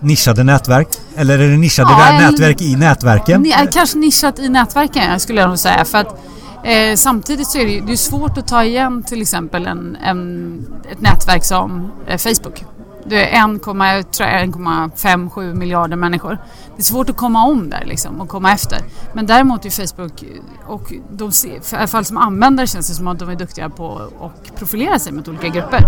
Nischade 0.00 0.44
nätverk? 0.44 0.88
Eller 1.16 1.38
är 1.38 1.48
det 1.48 1.56
nischade 1.56 1.90
ja, 1.90 2.30
nätverk 2.30 2.62
i 2.62 2.76
nätverken? 2.76 3.52
Kanske 3.72 3.98
nischat 3.98 4.38
i 4.38 4.48
nätverken 4.48 5.20
skulle 5.20 5.40
jag 5.40 5.48
nog 5.48 5.58
säga. 5.58 5.84
För 5.84 5.98
att 5.98 6.20
eh, 6.64 6.96
samtidigt 6.96 7.46
så 7.46 7.58
är 7.58 7.66
det, 7.66 7.80
det 7.86 7.92
är 7.92 7.96
svårt 7.96 8.38
att 8.38 8.48
ta 8.48 8.64
igen 8.64 9.02
till 9.02 9.22
exempel 9.22 9.66
en, 9.66 9.96
en 9.96 10.66
ett 10.92 11.00
nätverk 11.00 11.44
som 11.44 11.90
eh, 12.06 12.18
Facebook. 12.18 12.64
Det 13.06 13.36
är 13.36 13.46
1,5-7 13.46 15.54
miljarder 15.54 15.96
människor. 15.96 16.38
Det 16.76 16.80
är 16.80 16.84
svårt 16.84 17.10
att 17.10 17.16
komma 17.16 17.44
om 17.44 17.70
där 17.70 17.84
liksom 17.84 18.20
och 18.20 18.28
komma 18.28 18.52
efter. 18.52 18.78
Men 19.12 19.26
däremot 19.26 19.64
är 19.64 19.70
Facebook 19.70 20.24
och 20.66 20.92
de 21.10 21.30
i 21.44 21.60
alla 21.72 21.86
fall 21.86 22.04
som 22.04 22.16
användare 22.16 22.66
känns 22.66 22.88
det 22.88 22.94
som 22.94 23.08
att 23.08 23.18
de 23.18 23.28
är 23.28 23.34
duktiga 23.34 23.68
på 23.68 24.10
att 24.20 24.56
profilera 24.56 24.98
sig 24.98 25.12
mot 25.12 25.28
olika 25.28 25.48
grupper. 25.48 25.80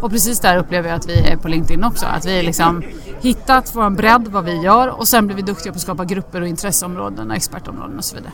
Och 0.00 0.10
precis 0.10 0.40
där 0.40 0.56
upplever 0.56 0.88
jag 0.88 0.96
att 0.96 1.08
vi 1.08 1.18
är 1.18 1.36
på 1.36 1.48
LinkedIn 1.48 1.84
också. 1.84 2.06
Att 2.06 2.26
vi 2.26 2.42
liksom 2.42 2.82
hittat 3.20 3.74
vår 3.74 3.90
bredd, 3.90 4.28
vad 4.28 4.44
vi 4.44 4.60
gör 4.60 4.88
och 4.88 5.08
sen 5.08 5.26
blir 5.26 5.36
vi 5.36 5.42
duktiga 5.42 5.72
på 5.72 5.76
att 5.76 5.82
skapa 5.82 6.04
grupper 6.04 6.40
och 6.40 6.48
intresseområden 6.48 7.30
och 7.30 7.36
expertområden 7.36 7.98
och 7.98 8.04
så 8.04 8.16
vidare. 8.16 8.32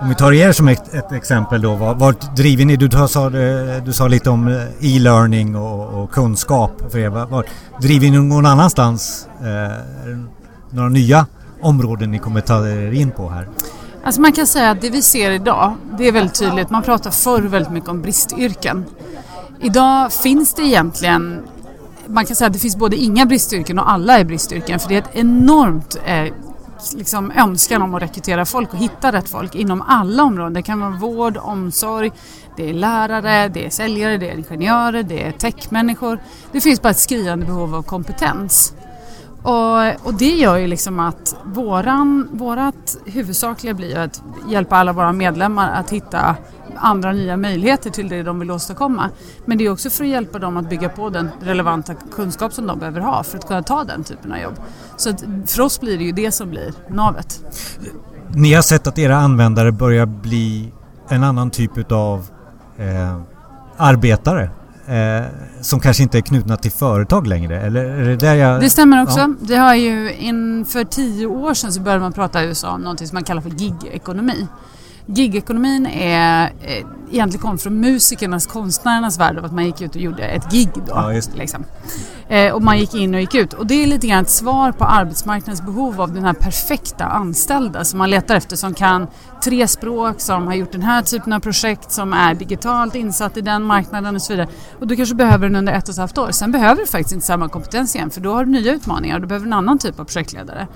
Om 0.00 0.08
vi 0.08 0.14
tar 0.14 0.32
er 0.32 0.52
som 0.52 0.68
ett, 0.68 0.94
ett 0.94 1.12
exempel 1.12 1.62
då, 1.62 1.74
vart 1.74 2.36
driver 2.36 2.64
ni? 2.64 2.76
Du 2.76 2.88
sa, 3.08 3.26
eh, 3.26 3.84
du 3.84 3.92
sa 3.92 4.08
lite 4.08 4.30
om 4.30 4.48
eh, 4.48 4.96
e-learning 4.96 5.56
och, 5.56 6.02
och, 6.02 6.10
kunskap 6.10 6.82
för 6.90 6.98
er. 6.98 7.08
Var, 7.08 7.46
driver 7.80 8.10
ni 8.10 8.18
någon 8.18 8.46
annanstans? 8.46 9.28
Eh, 9.40 10.16
några 10.70 10.88
nya 10.88 11.26
områden 11.60 12.10
ni 12.10 12.18
kommer 12.18 12.40
ta 12.40 12.68
er 12.68 12.92
in 12.92 13.10
på 13.10 13.28
här? 13.28 13.48
Alltså 14.04 14.20
man 14.20 14.32
kan 14.32 14.46
säga 14.46 14.70
att 14.70 14.80
det 14.80 14.90
vi 14.90 15.02
ser 15.02 15.30
idag, 15.30 15.74
det 15.98 16.08
är 16.08 16.12
väldigt 16.12 16.38
tydligt. 16.38 16.70
Man 16.70 16.82
pratar 16.82 17.10
förr 17.10 17.42
väldigt 17.42 17.72
mycket 17.72 17.90
om 17.90 18.02
bristyrken. 18.02 18.84
Idag 19.60 20.12
finns 20.12 20.54
det 20.54 20.62
egentligen 20.62 21.42
man 22.06 22.26
kan 22.26 22.36
säga 22.36 22.46
att 22.46 22.52
det 22.52 22.58
finns 22.58 22.76
både 22.76 22.96
inga 22.96 23.26
bristyrken 23.26 23.78
och 23.78 23.90
alla 23.90 24.18
är 24.18 24.24
bristyrken 24.24 24.80
för 24.80 24.88
det 24.88 24.94
är 24.94 24.98
ett 24.98 25.10
enormt 25.16 25.96
eh, 26.06 26.32
liksom 26.92 27.30
önskan 27.30 27.82
om 27.82 27.94
att 27.94 28.02
rekrytera 28.02 28.44
folk 28.44 28.72
och 28.72 28.78
hitta 28.78 29.12
rätt 29.12 29.28
folk 29.28 29.54
inom 29.54 29.82
alla 29.82 30.22
områden. 30.22 30.52
Det 30.52 30.62
kan 30.62 30.80
vara 30.80 30.90
vård, 30.90 31.36
omsorg, 31.36 32.12
det 32.56 32.70
är 32.70 32.74
lärare, 32.74 33.48
det 33.48 33.66
är 33.66 33.70
säljare, 33.70 34.16
det 34.16 34.30
är 34.30 34.36
ingenjörer, 34.36 35.02
det 35.02 35.22
är 35.22 35.32
techmänniskor. 35.32 36.18
Det 36.52 36.60
finns 36.60 36.82
bara 36.82 36.90
ett 36.90 36.98
skriande 36.98 37.46
behov 37.46 37.74
av 37.74 37.82
kompetens. 37.82 38.74
Och, 39.42 40.06
och, 40.06 40.14
det 40.14 40.30
gör 40.30 40.56
ju 40.56 40.66
liksom 40.66 41.00
att 41.00 41.36
våran, 41.44 42.28
vårat 42.32 42.96
huvudsakliga 43.06 43.74
blir 43.74 43.98
att 43.98 44.22
hjälpa 44.48 44.76
alla 44.76 44.92
våra 44.92 45.12
medlemmar 45.12 45.72
att 45.72 45.90
hitta 45.90 46.36
andra 46.76 47.12
nya 47.12 47.36
möjligheter 47.36 47.90
till 47.90 48.08
det 48.08 48.22
de 48.22 48.38
vill 48.38 48.50
åstadkomma. 48.50 49.10
Men 49.44 49.58
det 49.58 49.66
är 49.66 49.70
också 49.70 49.90
för 49.90 50.04
att 50.04 50.10
hjälpa 50.10 50.38
dem 50.38 50.56
att 50.56 50.68
bygga 50.68 50.88
på 50.88 51.10
den 51.10 51.30
relevanta 51.40 51.94
kunskap 51.94 52.52
som 52.52 52.66
de 52.66 52.78
behöver 52.78 53.00
ha 53.00 53.22
för 53.22 53.38
att 53.38 53.46
kunna 53.46 53.62
ta 53.62 53.84
den 53.84 54.04
typen 54.04 54.32
av 54.32 54.38
jobb. 54.38 54.54
Så 54.96 55.12
för 55.46 55.60
oss 55.60 55.80
blir 55.80 55.98
det 55.98 56.04
ju 56.04 56.12
det 56.12 56.32
som 56.32 56.50
blir 56.50 56.72
navet. 56.88 57.44
ni 58.34 58.54
har 58.54 58.62
sett 58.62 58.86
att 58.86 58.98
era 58.98 59.16
användare 59.16 59.72
börjar 59.72 60.06
bli 60.06 60.72
en 61.08 61.24
annan 61.24 61.50
typ 61.50 61.78
utav 61.78 62.26
eh, 62.78 63.20
arbetare 63.76 64.50
eh, 64.86 65.24
som 65.60 65.80
kanske 65.80 66.02
inte 66.02 66.18
är 66.18 66.22
knutna 66.22 66.56
till 66.56 66.72
företag 66.72 67.26
längre? 67.26 67.60
Eller 67.60 67.84
är 67.84 68.04
det 68.04 68.16
där 68.16 68.34
jag... 68.34 68.60
Det 68.60 68.70
stämmer 68.70 69.02
också. 69.02 69.18
Ja. 69.18 69.34
Det 69.40 69.56
har 69.56 69.74
ju 69.74 70.12
inför 70.14 70.84
tio 70.84 71.26
år 71.26 71.54
sedan 71.54 71.72
så 71.72 71.80
började 71.80 72.02
man 72.02 72.12
prata 72.12 72.44
i 72.44 72.46
USA 72.46 72.70
om 72.70 72.80
något 72.80 72.98
som 72.98 73.08
man 73.12 73.24
kallar 73.24 73.42
för 73.42 73.50
gig-ekonomi. 73.50 74.46
Gigekonomin 75.06 75.86
är 75.86 76.52
eh, 76.62 76.86
egentligen 77.12 77.42
kom 77.42 77.58
från 77.58 77.80
musikernas, 77.80 78.46
konstnärernas 78.46 79.18
värld 79.18 79.38
av 79.38 79.44
att 79.44 79.52
man 79.52 79.66
gick 79.66 79.80
ut 79.80 79.94
och 79.94 80.00
gjorde 80.00 80.22
ett 80.22 80.50
gig 80.50 80.68
då. 80.74 80.82
Ja, 80.86 81.20
liksom. 81.34 81.64
eh, 82.28 82.52
och 82.52 82.62
man 82.62 82.78
gick 82.78 82.94
in 82.94 83.14
och 83.14 83.20
gick 83.20 83.34
ut. 83.34 83.52
Och 83.52 83.66
det 83.66 83.82
är 83.82 83.86
lite 83.86 84.06
grann 84.06 84.22
ett 84.22 84.30
svar 84.30 84.72
på 84.72 84.84
arbetsmarknadens 84.84 85.62
behov 85.62 86.00
av 86.00 86.12
den 86.12 86.24
här 86.24 86.32
perfekta 86.32 87.04
anställda 87.04 87.84
som 87.84 87.98
man 87.98 88.10
letar 88.10 88.34
efter 88.34 88.56
som 88.56 88.74
kan 88.74 89.06
tre 89.44 89.68
språk, 89.68 90.20
som 90.20 90.46
har 90.46 90.54
gjort 90.54 90.72
den 90.72 90.82
här 90.82 91.02
typen 91.02 91.32
av 91.32 91.40
projekt, 91.40 91.92
som 91.92 92.12
är 92.12 92.34
digitalt 92.34 92.94
insatt 92.94 93.36
i 93.36 93.40
den 93.40 93.62
marknaden 93.62 94.14
och 94.14 94.22
så 94.22 94.32
vidare. 94.32 94.48
Och 94.80 94.86
du 94.86 94.96
kanske 94.96 95.14
behöver 95.14 95.48
den 95.48 95.56
under 95.56 95.72
ett 95.72 95.88
och 95.88 95.92
ett 95.92 95.98
halvt 95.98 96.18
år. 96.18 96.30
Sen 96.30 96.52
behöver 96.52 96.80
du 96.80 96.86
faktiskt 96.86 97.14
inte 97.14 97.26
samma 97.26 97.48
kompetens 97.48 97.96
igen 97.96 98.10
för 98.10 98.20
då 98.20 98.32
har 98.32 98.44
du 98.44 98.50
nya 98.50 98.72
utmaningar 98.72 99.14
och 99.14 99.20
du 99.20 99.26
behöver 99.26 99.46
en 99.46 99.52
annan 99.52 99.78
typ 99.78 100.00
av 100.00 100.04
projektledare. 100.04 100.68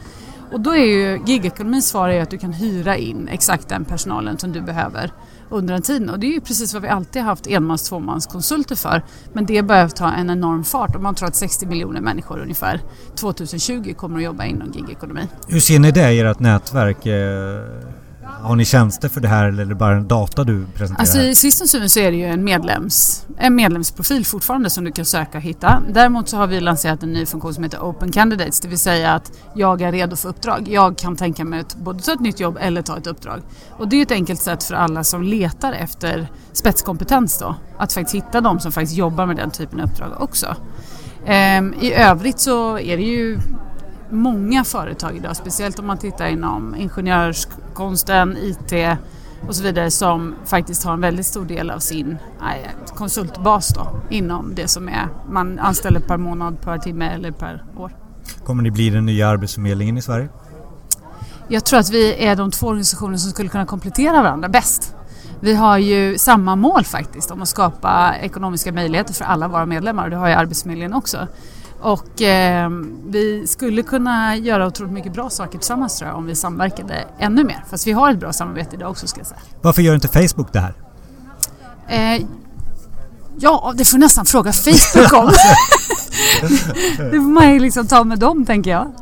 Och 0.53 0.61
då 0.61 0.71
är 0.71 0.85
ju 0.85 1.21
gigekonomins 1.27 1.89
svar 1.89 2.09
är 2.09 2.23
att 2.23 2.31
du 2.31 2.39
kan 2.39 2.53
hyra 2.53 2.97
in 2.97 3.29
exakt 3.29 3.69
den 3.69 3.85
personalen 3.85 4.39
som 4.39 4.53
du 4.53 4.61
behöver 4.61 5.13
under 5.51 5.75
en 5.75 5.83
tid. 5.83 6.11
Och 6.11 6.19
det 6.19 6.27
är 6.27 6.33
ju 6.33 6.41
precis 6.41 6.75
vad 6.75 6.83
vi 6.83 6.89
alltid 6.89 7.23
haft 7.23 7.47
enmans 7.47 7.89
tvåmanskonsulter 7.89 8.77
för. 8.77 9.03
Men 9.33 9.47
det 9.47 9.63
börjar 9.63 9.89
ta 9.89 10.13
en 10.13 10.31
enorm 10.31 10.65
fart 10.65 10.95
och 10.95 11.03
man 11.03 11.15
tror 11.15 11.29
att 11.29 11.37
60 11.37 11.67
miljoner 11.67 12.01
människor 12.01 12.41
ungefär 12.41 12.81
2020 13.15 13.95
kommer 13.97 14.17
att 14.17 14.23
jobba 14.23 14.45
inom 14.45 14.73
gigekonomi. 14.73 15.29
Hur 15.49 15.61
ser 15.61 15.79
ni 15.79 15.91
det 15.91 16.13
i 16.13 16.21
ert 16.21 16.41
nätverk? 16.41 17.07
Eh, 17.07 17.63
har 18.43 18.57
ni 18.57 18.65
tjänster 18.65 19.09
för 19.09 19.21
det 19.21 19.29
här 19.29 19.49
eller 19.49 19.63
är 19.63 19.67
det 19.67 19.75
bara 19.75 20.01
data 20.01 20.45
du 20.45 20.67
presenterar? 20.75 21.01
Alltså 21.01 21.21
i 21.21 21.35
sist 21.35 21.63
och 21.63 21.69
så 21.69 22.01
är 22.01 22.11
det 22.11 22.17
ju 22.17 22.25
en, 22.25 22.45
medlems, 22.45 23.27
en 23.39 23.55
medlemsprofil 23.55 24.27
fortfarande 24.27 24.71
som 24.71 24.85
du 24.85 24.93
kan 24.93 25.05
söka 25.05 25.39
och 25.39 25.45
hitta. 25.45 25.83
Däremot 25.93 26.29
så 26.29 26.37
har 26.37 26.47
vi 26.47 26.61
lanserat 26.61 27.03
en 27.03 27.13
ny 27.13 27.27
funktion 27.27 27.55
som 27.55 27.65
heter 27.65 27.79
Open 27.79 28.13
Candidates, 28.13 28.61
det 28.61 28.69
vill 28.69 28.79
säga 28.79 29.13
att 29.13 29.33
jag 29.55 29.83
är 29.83 29.93
redo 29.93 30.17
för 30.17 30.29
uppdrag. 30.29 30.69
Jag 30.69 30.99
kan 30.99 31.17
tänka 31.17 31.45
mig 31.45 31.61
att 31.61 31.77
både 31.77 32.03
ta 32.03 32.13
ett 32.13 32.21
nytt 32.21 32.41
jobb 32.41 32.59
eller 32.61 32.83
ta 32.83 32.99
ett 32.99 33.07
uppdrag. 33.07 33.43
Och 33.71 33.89
det 33.89 33.97
är 33.97 34.03
ett 34.03 34.11
enkelt 34.11 34.43
sätt 34.43 34.65
för 34.65 34.75
alla 34.75 35.05
som 35.05 35.23
letar 35.23 35.73
efter 35.73 36.29
spetskompetens 36.53 37.39
då, 37.39 37.55
att 37.79 37.93
faktiskt 37.93 38.15
hitta 38.15 38.41
de 38.41 38.61
som 38.61 38.73
faktiskt 38.73 38.99
jobbar 38.99 39.27
med 39.27 39.37
den 39.37 39.51
typen 39.51 39.81
av 39.81 39.87
uppdrag 39.87 40.13
också. 40.19 40.57
Um, 41.27 41.75
I 41.81 41.93
övrigt 41.93 42.41
så 42.41 42.79
är 42.79 42.97
det 42.97 43.03
ju 43.03 43.39
många 44.11 44.65
företag 44.65 45.17
idag, 45.17 45.37
speciellt 45.37 45.79
om 45.79 45.87
man 45.87 45.99
tittar 45.99 46.27
inom 46.27 46.75
ingenjörskonsten, 46.75 48.37
IT 48.37 48.99
och 49.49 49.57
så 49.57 49.63
vidare 49.63 49.91
som 49.91 50.35
faktiskt 50.45 50.85
har 50.85 50.93
en 50.93 51.01
väldigt 51.01 51.27
stor 51.27 51.45
del 51.45 51.71
av 51.71 51.79
sin 51.79 52.19
äh, 52.41 52.95
konsultbas 52.95 53.69
då, 53.75 54.01
inom 54.11 54.55
det 54.55 54.69
som 54.69 54.89
är 54.89 55.09
man 55.31 55.59
anställer 55.59 56.01
per 56.01 56.17
månad, 56.17 56.61
per 56.61 56.79
timme 56.79 57.11
eller 57.15 57.31
per 57.31 57.65
år. 57.77 57.93
Kommer 58.45 58.63
ni 58.63 58.71
bli 58.71 58.91
den 58.91 59.07
nya 59.07 59.29
arbetsförmedlingen 59.29 59.99
i 59.99 60.03
Sverige? 60.03 60.29
Jag 61.49 61.65
tror 61.65 61.79
att 61.79 61.91
vi 61.91 62.25
är 62.25 62.37
de 62.37 62.51
två 62.51 62.67
organisationer 62.67 63.17
som 63.17 63.31
skulle 63.31 63.49
kunna 63.49 63.67
komplettera 63.67 64.23
varandra 64.23 64.49
bäst. 64.49 64.95
Vi 65.41 65.55
har 65.55 65.79
ju 65.79 66.19
samma 66.19 66.57
mål 66.57 66.85
faktiskt 66.85 67.31
om 67.31 67.43
att 67.43 67.49
skapa 67.49 68.15
ekonomiska 68.21 68.73
möjligheter 68.73 69.15
för 69.15 69.25
alla 69.25 69.49
våra 69.49 69.67
medlemmar 69.67 70.05
och 70.05 70.11
det 70.11 70.17
har 70.17 70.29
ju 70.29 70.35
Arbetsförmedlingen 70.35 70.95
också. 70.95 71.27
Och 71.81 72.23
eh, 72.23 72.71
vi 73.07 73.47
skulle 73.47 73.83
kunna 73.83 74.37
göra 74.37 74.67
otroligt 74.67 74.93
mycket 74.93 75.13
bra 75.13 75.31
saker 75.31 75.59
tillsammans 75.59 75.99
tror 75.99 76.09
jag 76.11 76.19
om 76.19 76.27
vi 76.27 76.35
samverkade 76.35 77.05
ännu 77.19 77.45
mer. 77.45 77.65
Fast 77.71 77.87
vi 77.87 77.93
har 77.93 78.11
ett 78.11 78.19
bra 78.19 78.33
samarbete 78.33 78.77
idag 78.77 78.91
också 78.91 79.07
ska 79.07 79.21
jag 79.21 79.27
säga. 79.27 79.41
Varför 79.63 79.83
gör 79.83 79.95
inte 79.95 80.09
Facebook 80.09 80.53
det 80.53 80.61
här? 80.61 80.75
Eh, 81.89 82.27
ja, 83.39 83.73
det 83.77 83.85
får 83.85 83.99
nästan 83.99 84.25
fråga 84.25 84.53
Facebook 84.53 85.13
om. 85.13 85.27
det 86.99 87.11
får 87.11 87.33
man 87.33 87.53
ju 87.53 87.61
liksom 87.61 87.87
ta 87.87 88.05
med 88.05 88.19
dem 88.19 88.47
tänker 88.47 88.71
jag. 88.71 88.93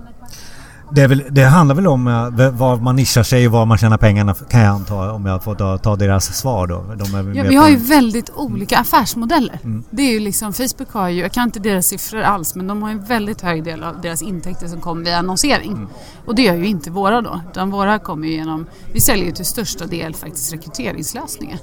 Det, 0.90 1.06
väl, 1.06 1.24
det, 1.30 1.44
handlar 1.44 1.74
väl 1.74 1.86
om 1.86 2.06
uh, 2.06 2.50
var 2.50 2.76
man 2.76 2.96
nischar 2.96 3.22
sig 3.22 3.46
och 3.46 3.52
var 3.52 3.66
man 3.66 3.78
tjänar 3.78 3.98
pengarna 3.98 4.34
kan 4.34 4.60
jag 4.60 4.74
anta 4.74 5.12
om 5.12 5.26
jag 5.26 5.44
får 5.44 5.54
ta, 5.54 5.78
ta 5.78 5.96
deras 5.96 6.38
svar 6.38 6.66
då. 6.66 6.94
De 6.96 7.34
ja, 7.34 7.44
vi 7.48 7.56
har 7.56 7.68
ju 7.68 7.76
väldigt 7.76 8.30
olika 8.30 8.78
affärsmodeller. 8.78 9.58
Mm. 9.64 9.84
Det 9.90 10.02
är 10.02 10.12
ju 10.12 10.20
liksom, 10.20 10.52
Facebook 10.52 10.92
har 10.92 11.08
ju, 11.08 11.20
jag 11.20 11.32
kan 11.32 11.44
inte 11.44 11.60
deras 11.60 11.86
siffror 11.86 12.20
alls, 12.20 12.54
men 12.54 12.66
de 12.66 12.82
har 12.82 12.90
en 12.90 13.04
väldigt 13.04 13.40
hög 13.40 13.64
del 13.64 13.84
av 13.84 14.00
deras 14.00 14.22
intäkter 14.22 14.68
som 14.68 14.80
kommer 14.80 15.04
via 15.04 15.18
annonsering. 15.18 15.72
Mm. 15.72 15.88
Och 16.24 16.34
det 16.34 16.42
gör 16.42 16.54
ju 16.54 16.66
inte 16.66 16.90
våra 16.90 17.20
då, 17.20 17.40
utan 17.50 17.70
våra 17.70 17.98
kommer 17.98 18.28
ju 18.28 18.34
genom, 18.34 18.66
vi 18.92 19.00
säljer 19.00 19.26
ju 19.26 19.32
till 19.32 19.46
största 19.46 19.86
del 19.86 20.14
faktiskt 20.14 20.52
rekryteringslösningar. 20.52 21.58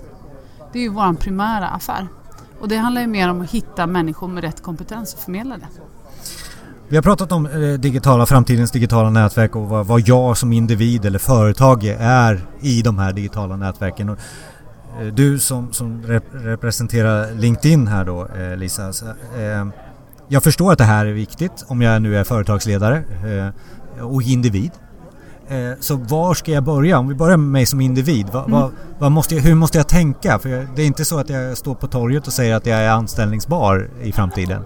Det 0.73 0.79
är 0.79 0.83
ju 0.83 0.89
vår 0.89 1.13
primära 1.13 1.67
affär. 1.67 2.07
Och 2.59 2.67
det 2.67 2.77
handlar 2.77 3.01
ju 3.01 3.07
mer 3.07 3.29
om 3.29 3.41
att 3.41 3.51
hitta 3.51 3.87
människor 3.87 4.27
med 4.27 4.43
rätt 4.43 4.63
kompetens 4.63 5.13
och 5.13 5.19
förmedla 5.19 5.57
det. 5.57 5.67
Vi 6.93 6.97
har 6.97 7.03
pratat 7.03 7.31
om 7.31 7.45
eh, 7.45 7.79
digitala, 7.79 8.25
framtidens 8.25 8.71
digitala 8.71 9.09
nätverk 9.09 9.55
och 9.55 9.69
vad, 9.69 9.85
vad, 9.85 10.07
jag 10.07 10.37
som 10.37 10.53
individ 10.53 11.05
eller 11.05 11.19
företag 11.19 11.83
är 11.99 12.41
i 12.61 12.81
de 12.81 12.97
här 12.97 13.13
digitala 13.13 13.55
nätverken. 13.55 14.09
Och, 14.09 14.17
eh, 15.01 15.07
du 15.07 15.39
som, 15.39 15.73
som 15.73 16.03
rep 16.03 16.23
representerar 16.31 17.31
LinkedIn 17.31 17.87
här 17.87 18.05
då 18.05 18.27
eh, 18.27 18.57
Lisa. 18.57 18.93
Så, 18.93 19.05
eh, 19.05 19.65
jag 20.27 20.43
förstår 20.43 20.71
att 20.71 20.77
det 20.77 20.83
här 20.83 21.05
är 21.05 21.11
viktigt 21.11 21.65
om 21.67 21.81
jag 21.81 22.01
nu 22.01 22.17
är 22.17 22.23
företagsledare 22.23 23.03
eh, 23.25 24.05
och 24.05 24.21
individ. 24.21 24.71
Eh, 25.47 25.79
så 25.79 25.95
var 25.95 26.33
ska 26.33 26.51
jag 26.51 26.63
börja? 26.63 26.99
Om 26.99 27.07
vi 27.07 27.15
börjar 27.15 27.37
med 27.37 27.51
mig 27.51 27.65
som 27.65 27.81
individ. 27.81 28.29
Va, 28.29 28.45
mm. 28.47 28.69
va, 28.99 29.09
måste 29.09 29.35
jag, 29.35 29.41
hur 29.41 29.55
måste 29.55 29.77
jag 29.77 29.87
tänka? 29.87 30.39
För 30.39 30.67
det 30.75 30.81
är 30.81 30.87
inte 30.87 31.05
så 31.05 31.19
att 31.19 31.29
jag 31.29 31.57
står 31.57 31.75
på 31.75 31.87
torget 31.87 32.27
och 32.27 32.33
säger 32.33 32.55
att 32.55 32.65
jag 32.65 32.79
är 32.79 32.89
anställningsbar 32.89 33.89
i 34.03 34.11
framtiden. 34.11 34.63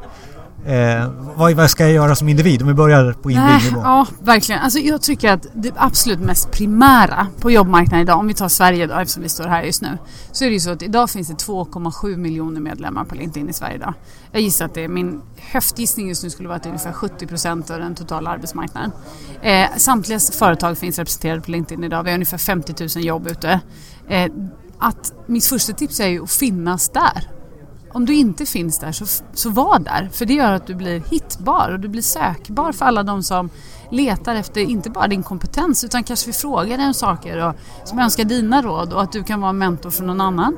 Eh, 0.68 1.12
vad, 1.36 1.54
vad, 1.54 1.70
ska 1.70 1.84
jag 1.84 1.94
göra 1.94 2.16
som 2.16 2.30
individ? 2.30 2.62
Om 2.62 2.68
vi 2.68 2.74
börjar 2.74 3.14
på 3.14 3.32
individnivå. 3.32 3.82
Ja, 3.84 4.08
verkligen. 4.20 4.62
Alltså, 4.62 4.80
jag 4.80 5.02
tycker 5.02 5.32
att 5.32 5.48
det 5.54 5.72
absolut 5.76 6.20
mest 6.20 6.52
primära 6.52 7.28
på 7.40 7.52
jobbmarknaden 7.52 8.02
idag, 8.02 8.20
om 8.20 8.28
vi 8.28 8.34
tar 8.34 8.50
Sverige 8.50 8.88
då, 8.88 8.94
eftersom 8.94 9.24
vi 9.24 9.30
står 9.30 9.48
här 9.48 9.64
just 9.64 9.82
nu, 9.82 9.98
så 10.32 10.44
är 10.44 10.50
det 10.50 10.54
ju 10.54 10.60
så 10.60 10.72
att 10.72 10.82
idag 10.82 11.10
finns 11.10 11.28
det 11.28 11.34
2,7 11.34 12.18
miljoner 12.18 12.62
medlemmar 12.62 13.04
på 13.04 13.16
LinkedIn 13.16 13.50
i 13.50 13.54
Sverige 13.54 13.76
idag. 13.76 13.94
Jag 14.32 14.42
gissar 14.42 14.66
att 14.66 14.74
det 14.74 14.84
är 14.84 14.88
min 14.88 15.22
höftgissning 15.52 16.08
just 16.08 16.24
nu 16.24 16.30
skulle 16.30 16.48
vara 16.48 16.56
att 16.56 16.64
det 16.64 16.70
är 16.70 16.72
ungefär 16.72 16.94
70 16.94 17.28
procent 17.28 17.70
av 17.70 17.80
den 17.80 17.96
totala 17.96 18.30
arbetsmarknaden. 18.30 18.92
Eh, 19.42 19.68
samtliga 19.78 20.20
företag 20.20 20.78
finns 20.78 20.98
representerade 20.98 21.42
på 21.42 21.52
LinkedIn 21.52 21.84
idag. 21.84 22.04
Vi 22.04 22.10
har 22.10 22.16
ungefär 22.16 22.38
50 22.38 22.74
000 22.96 23.06
jobb 23.06 23.28
ute. 23.28 23.60
Eh, 24.10 24.32
att 24.78 25.14
mitt 25.26 25.46
första 25.46 25.74
tips 25.74 26.00
är 26.00 26.08
ju 26.08 26.24
att 26.24 26.32
finnas 26.32 26.90
där 26.90 27.37
om 27.94 28.06
du 28.06 28.16
inte 28.16 28.46
finns 28.46 28.80
där 28.80 28.92
så, 28.92 29.06
så 29.34 29.50
var 29.50 29.80
där. 29.80 30.10
För 30.14 30.26
det 30.26 30.34
gör 30.34 30.52
att 30.52 30.68
du 30.68 30.76
blir 30.76 31.04
hittbar 31.12 31.70
och 31.72 31.80
du 31.80 31.88
blir 31.88 32.02
sökbar 32.02 32.72
för 32.72 32.86
alla 32.86 33.04
de 33.04 33.24
som 33.24 33.50
letar 33.90 34.36
efter 34.36 34.62
inte 34.62 34.90
bara 34.90 35.08
din 35.08 35.24
kompetens 35.24 35.84
utan 35.84 36.04
kanske 36.04 36.26
vill 36.26 36.36
fråga 36.36 36.78
dig 36.78 36.88
om 36.88 36.94
saker 36.94 37.48
och 37.48 37.56
som 37.84 38.00
önskar 38.00 38.24
dina 38.24 38.62
råd 38.62 38.94
och 38.94 39.02
att 39.02 39.12
du 39.12 39.24
kan 39.24 39.42
vara 39.42 39.50
en 39.50 39.58
mentor 39.58 39.90
för 39.90 40.04
någon 40.04 40.22
annan. 40.22 40.58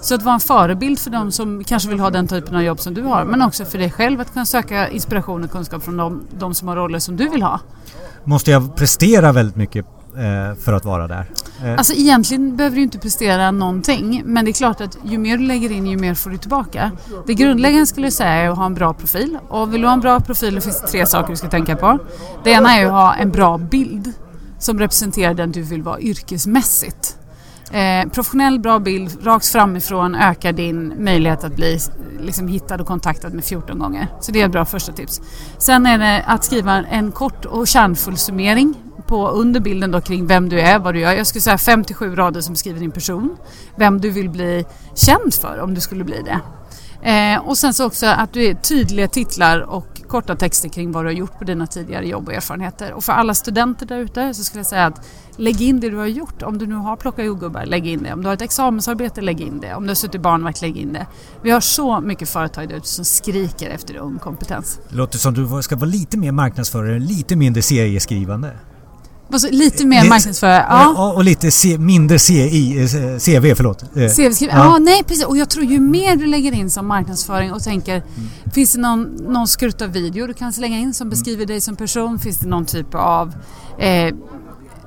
Så 0.00 0.14
att 0.14 0.22
vara 0.22 0.34
en 0.34 0.40
förebild 0.40 0.98
för 0.98 1.10
de 1.10 1.32
som 1.32 1.64
kanske 1.64 1.88
vill 1.88 2.00
ha 2.00 2.10
den 2.10 2.28
typen 2.28 2.56
av 2.56 2.62
jobb 2.62 2.80
som 2.80 2.94
du 2.94 3.02
har 3.02 3.24
men 3.24 3.42
också 3.42 3.64
för 3.64 3.78
dig 3.78 3.90
själv 3.90 4.20
att 4.20 4.32
kunna 4.32 4.46
söka 4.46 4.88
inspiration 4.88 5.44
och 5.44 5.50
kunskap 5.50 5.82
från 5.82 5.96
de, 5.96 6.22
de 6.38 6.54
som 6.54 6.68
har 6.68 6.76
roller 6.76 6.98
som 6.98 7.16
du 7.16 7.28
vill 7.28 7.42
ha. 7.42 7.60
Måste 8.24 8.50
jag 8.50 8.76
prestera 8.76 9.32
väldigt 9.32 9.56
mycket 9.56 9.86
Eh, 10.18 10.54
för 10.54 10.72
att 10.72 10.84
vara 10.84 11.08
där? 11.08 11.30
Eh. 11.64 11.72
Alltså 11.72 11.92
egentligen 11.92 12.56
behöver 12.56 12.76
du 12.76 12.82
inte 12.82 12.98
prestera 12.98 13.50
någonting 13.50 14.22
men 14.24 14.44
det 14.44 14.50
är 14.50 14.52
klart 14.52 14.80
att 14.80 14.98
ju 15.04 15.18
mer 15.18 15.36
du 15.36 15.44
lägger 15.44 15.72
in 15.72 15.86
ju 15.86 15.96
mer 15.96 16.14
får 16.14 16.30
du 16.30 16.38
tillbaka. 16.38 16.92
Det 17.26 17.34
grundläggande 17.34 17.86
skulle 17.86 18.06
jag 18.06 18.12
säga 18.12 18.30
är 18.30 18.50
att 18.50 18.56
ha 18.56 18.66
en 18.66 18.74
bra 18.74 18.94
profil 18.94 19.38
och 19.48 19.74
vill 19.74 19.80
du 19.80 19.86
ha 19.86 19.94
en 19.94 20.00
bra 20.00 20.20
profil 20.20 20.54
då 20.54 20.60
finns 20.60 20.80
det 20.80 20.86
tre 20.86 21.06
saker 21.06 21.30
du 21.30 21.36
ska 21.36 21.48
tänka 21.48 21.76
på. 21.76 21.98
Det 22.44 22.50
ena 22.50 22.76
är 22.78 22.86
att 22.86 22.92
ha 22.92 23.14
en 23.14 23.30
bra 23.30 23.58
bild 23.58 24.12
som 24.58 24.78
representerar 24.78 25.34
den 25.34 25.52
du 25.52 25.62
vill 25.62 25.82
vara 25.82 26.00
yrkesmässigt. 26.00 27.16
Eh, 27.70 28.08
professionell 28.08 28.58
bra 28.58 28.78
bild 28.78 29.26
rakt 29.26 29.46
framifrån 29.46 30.14
ökar 30.14 30.52
din 30.52 31.04
möjlighet 31.04 31.44
att 31.44 31.56
bli 31.56 31.78
liksom, 32.20 32.48
hittad 32.48 32.80
och 32.80 32.86
kontaktad 32.86 33.34
med 33.34 33.44
14 33.44 33.78
gånger. 33.78 34.06
Så 34.20 34.32
det 34.32 34.40
är 34.40 34.46
ett 34.46 34.52
bra 34.52 34.64
första 34.64 34.92
tips. 34.92 35.20
Sen 35.58 35.86
är 35.86 35.98
det 35.98 36.24
att 36.26 36.44
skriva 36.44 36.84
en 36.84 37.12
kort 37.12 37.44
och 37.44 37.66
kärnfull 37.66 38.16
summering 38.16 38.74
på 39.06 39.28
under 39.28 39.60
bilden 39.60 39.90
då 39.90 40.00
kring 40.00 40.26
vem 40.26 40.48
du 40.48 40.60
är, 40.60 40.78
vad 40.78 40.94
du 40.94 41.00
gör. 41.00 41.12
Jag 41.12 41.26
skulle 41.26 41.42
säga 41.42 41.58
57 41.58 42.16
rader 42.16 42.40
som 42.40 42.52
beskriver 42.52 42.80
din 42.80 42.90
person. 42.90 43.36
Vem 43.76 44.00
du 44.00 44.10
vill 44.10 44.30
bli 44.30 44.64
känd 44.94 45.34
för 45.34 45.60
om 45.60 45.74
du 45.74 45.80
skulle 45.80 46.04
bli 46.04 46.22
det. 46.22 46.40
Eh, 47.02 47.38
och 47.38 47.58
sen 47.58 47.74
så 47.74 47.86
också 47.86 48.06
att 48.06 48.32
du 48.32 48.44
är 48.44 48.54
tydliga 48.54 49.08
titlar 49.08 49.60
och 49.60 50.02
korta 50.08 50.36
texter 50.36 50.68
kring 50.68 50.92
vad 50.92 51.04
du 51.04 51.08
har 51.08 51.14
gjort 51.14 51.38
på 51.38 51.44
dina 51.44 51.66
tidigare 51.66 52.08
jobb 52.08 52.28
och 52.28 52.34
erfarenheter. 52.34 52.92
Och 52.92 53.04
för 53.04 53.12
alla 53.12 53.34
studenter 53.34 53.86
där 53.86 53.98
ute 53.98 54.34
så 54.34 54.44
skulle 54.44 54.58
jag 54.58 54.66
säga 54.66 54.86
att 54.86 55.06
lägg 55.36 55.62
in 55.62 55.80
det 55.80 55.90
du 55.90 55.96
har 55.96 56.06
gjort. 56.06 56.42
Om 56.42 56.58
du 56.58 56.66
nu 56.66 56.74
har 56.74 56.96
plockat 56.96 57.24
jordgubbar, 57.24 57.66
lägg 57.66 57.86
in 57.86 58.02
det. 58.02 58.12
Om 58.12 58.22
du 58.22 58.28
har 58.28 58.34
ett 58.34 58.42
examensarbete, 58.42 59.20
lägg 59.20 59.40
in 59.40 59.60
det. 59.60 59.74
Om 59.74 59.82
du 59.82 59.90
har 59.90 59.94
suttit 59.94 60.20
barnvakt, 60.20 60.62
lägg 60.62 60.76
in 60.76 60.92
det. 60.92 61.06
Vi 61.42 61.50
har 61.50 61.60
så 61.60 62.00
mycket 62.00 62.28
företag 62.28 62.68
där 62.68 62.76
ute 62.76 62.88
som 62.88 63.04
skriker 63.04 63.70
efter 63.70 63.96
ung 63.96 64.18
kompetens. 64.18 64.80
Det 64.88 64.96
låter 64.96 65.18
som 65.18 65.30
att 65.30 65.56
du 65.56 65.62
ska 65.62 65.76
vara 65.76 65.90
lite 65.90 66.18
mer 66.18 66.32
marknadsförare, 66.32 66.98
lite 66.98 67.36
mindre 67.36 67.62
serieskrivande. 67.62 68.56
Lite 69.50 69.86
mer 69.86 70.08
marknadsföring, 70.08 70.54
ja. 70.68 71.12
Och 71.16 71.24
lite 71.24 71.50
C, 71.50 71.78
mindre 71.78 72.18
CI, 72.18 72.78
eh, 72.78 73.18
CV, 73.18 73.54
förlåt. 73.56 73.82
Eh, 73.82 73.88
CV, 73.88 74.32
ja. 74.40 74.48
ja, 74.50 74.78
nej 74.78 75.04
precis. 75.04 75.24
Och 75.24 75.36
jag 75.36 75.50
tror 75.50 75.64
ju 75.64 75.80
mer 75.80 76.16
du 76.16 76.26
lägger 76.26 76.52
in 76.52 76.70
som 76.70 76.86
marknadsföring 76.86 77.52
och 77.52 77.62
tänker, 77.62 77.94
mm. 77.96 78.28
finns 78.54 78.72
det 78.72 78.80
någon, 78.80 79.02
någon 79.02 79.48
skrutt 79.48 79.82
av 79.82 79.92
video 79.92 80.26
du 80.26 80.34
kan 80.34 80.52
slänga 80.52 80.78
in 80.78 80.94
som 80.94 81.10
beskriver 81.10 81.36
mm. 81.36 81.46
dig 81.46 81.60
som 81.60 81.76
person? 81.76 82.18
Finns 82.18 82.38
det 82.38 82.48
någon 82.48 82.66
typ 82.66 82.94
av 82.94 83.34
eh, 83.78 84.14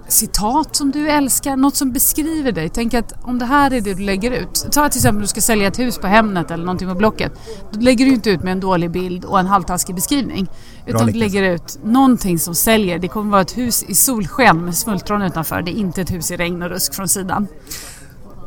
citat 0.09 0.75
som 0.75 0.91
du 0.91 1.09
älskar, 1.09 1.57
något 1.57 1.75
som 1.75 1.91
beskriver 1.91 2.51
dig. 2.51 2.69
Tänk 2.69 2.93
att 2.93 3.13
om 3.23 3.39
det 3.39 3.45
här 3.45 3.71
är 3.71 3.81
det 3.81 3.93
du 3.93 4.03
lägger 4.03 4.31
ut. 4.31 4.67
Ta 4.71 4.89
till 4.89 4.99
exempel 4.99 5.21
du 5.21 5.27
ska 5.27 5.41
sälja 5.41 5.67
ett 5.67 5.79
hus 5.79 5.97
på 5.97 6.07
Hemnet 6.07 6.51
eller 6.51 6.65
någonting 6.65 6.89
på 6.89 6.95
Blocket. 6.95 7.31
Då 7.71 7.79
lägger 7.79 8.05
du 8.05 8.11
inte 8.11 8.29
ut 8.29 8.43
med 8.43 8.51
en 8.51 8.59
dålig 8.59 8.91
bild 8.91 9.25
och 9.25 9.39
en 9.39 9.45
halvtaskig 9.45 9.95
beskrivning. 9.95 10.49
Utan 10.85 11.07
du 11.07 11.13
lägger 11.13 11.43
ut 11.43 11.79
någonting 11.83 12.39
som 12.39 12.55
säljer. 12.55 12.99
Det 12.99 13.07
kommer 13.07 13.31
vara 13.31 13.41
ett 13.41 13.57
hus 13.57 13.83
i 13.83 13.95
solsken 13.95 14.65
med 14.65 14.75
smultron 14.75 15.21
utanför. 15.21 15.61
Det 15.61 15.71
är 15.71 15.79
inte 15.79 16.01
ett 16.01 16.11
hus 16.11 16.31
i 16.31 16.37
regn 16.37 16.61
och 16.61 16.69
rusk 16.69 16.93
från 16.93 17.07
sidan. 17.07 17.47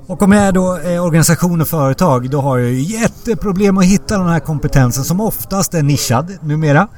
Och 0.06 0.22
om 0.22 0.32
jag 0.32 0.42
är 0.42 0.52
då 0.52 0.78
eh, 0.78 1.04
organisation 1.04 1.60
och 1.60 1.68
företag 1.68 2.30
då 2.30 2.40
har 2.40 2.58
jag 2.58 2.70
ju 2.70 2.80
jätteproblem 2.80 3.78
att 3.78 3.84
hitta 3.84 4.18
den 4.18 4.28
här 4.28 4.40
kompetensen 4.40 5.04
som 5.04 5.20
oftast 5.20 5.74
är 5.74 5.82
nischad 5.82 6.38
numera. 6.42 6.88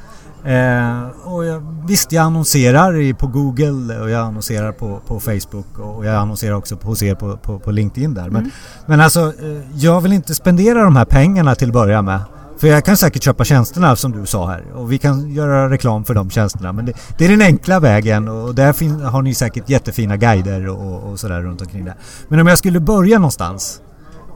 Eh, 0.44 1.06
och 1.24 1.44
jag, 1.44 1.84
visst, 1.86 2.12
jag 2.12 2.22
annonserar 2.22 3.12
på 3.12 3.26
Google 3.26 4.00
och 4.00 4.10
jag 4.10 4.20
annonserar 4.20 4.72
på, 4.72 5.00
på 5.06 5.20
Facebook 5.20 5.78
och 5.78 6.06
jag 6.06 6.14
annonserar 6.14 6.54
också 6.54 6.78
hos 6.82 7.02
er 7.02 7.14
på, 7.14 7.36
på, 7.36 7.58
på 7.58 7.70
LinkedIn 7.70 8.14
där. 8.14 8.30
Men, 8.30 8.36
mm. 8.36 8.50
men 8.86 9.00
alltså, 9.00 9.20
eh, 9.20 9.60
jag 9.74 10.00
vill 10.00 10.12
inte 10.12 10.34
spendera 10.34 10.84
de 10.84 10.96
här 10.96 11.04
pengarna 11.04 11.54
till 11.54 11.68
att 11.68 11.74
börja 11.74 12.02
med. 12.02 12.20
För 12.58 12.68
jag 12.68 12.84
kan 12.84 12.96
säkert 12.96 13.22
köpa 13.22 13.44
tjänsterna 13.44 13.96
som 13.96 14.12
du 14.12 14.26
sa 14.26 14.46
här 14.46 14.64
och 14.74 14.92
vi 14.92 14.98
kan 14.98 15.32
göra 15.32 15.70
reklam 15.70 16.04
för 16.04 16.14
de 16.14 16.30
tjänsterna. 16.30 16.72
Men 16.72 16.86
det, 16.86 16.92
det 17.18 17.24
är 17.24 17.28
den 17.28 17.42
enkla 17.42 17.80
vägen 17.80 18.28
och 18.28 18.54
där 18.54 18.72
fin, 18.72 19.00
har 19.00 19.22
ni 19.22 19.34
säkert 19.34 19.68
jättefina 19.68 20.16
guider 20.16 20.68
och, 20.68 21.10
och 21.10 21.20
sådär 21.20 21.42
runt 21.42 21.60
omkring 21.60 21.84
det. 21.84 21.94
Men 22.28 22.40
om 22.40 22.46
jag 22.46 22.58
skulle 22.58 22.80
börja 22.80 23.18
någonstans 23.18 23.80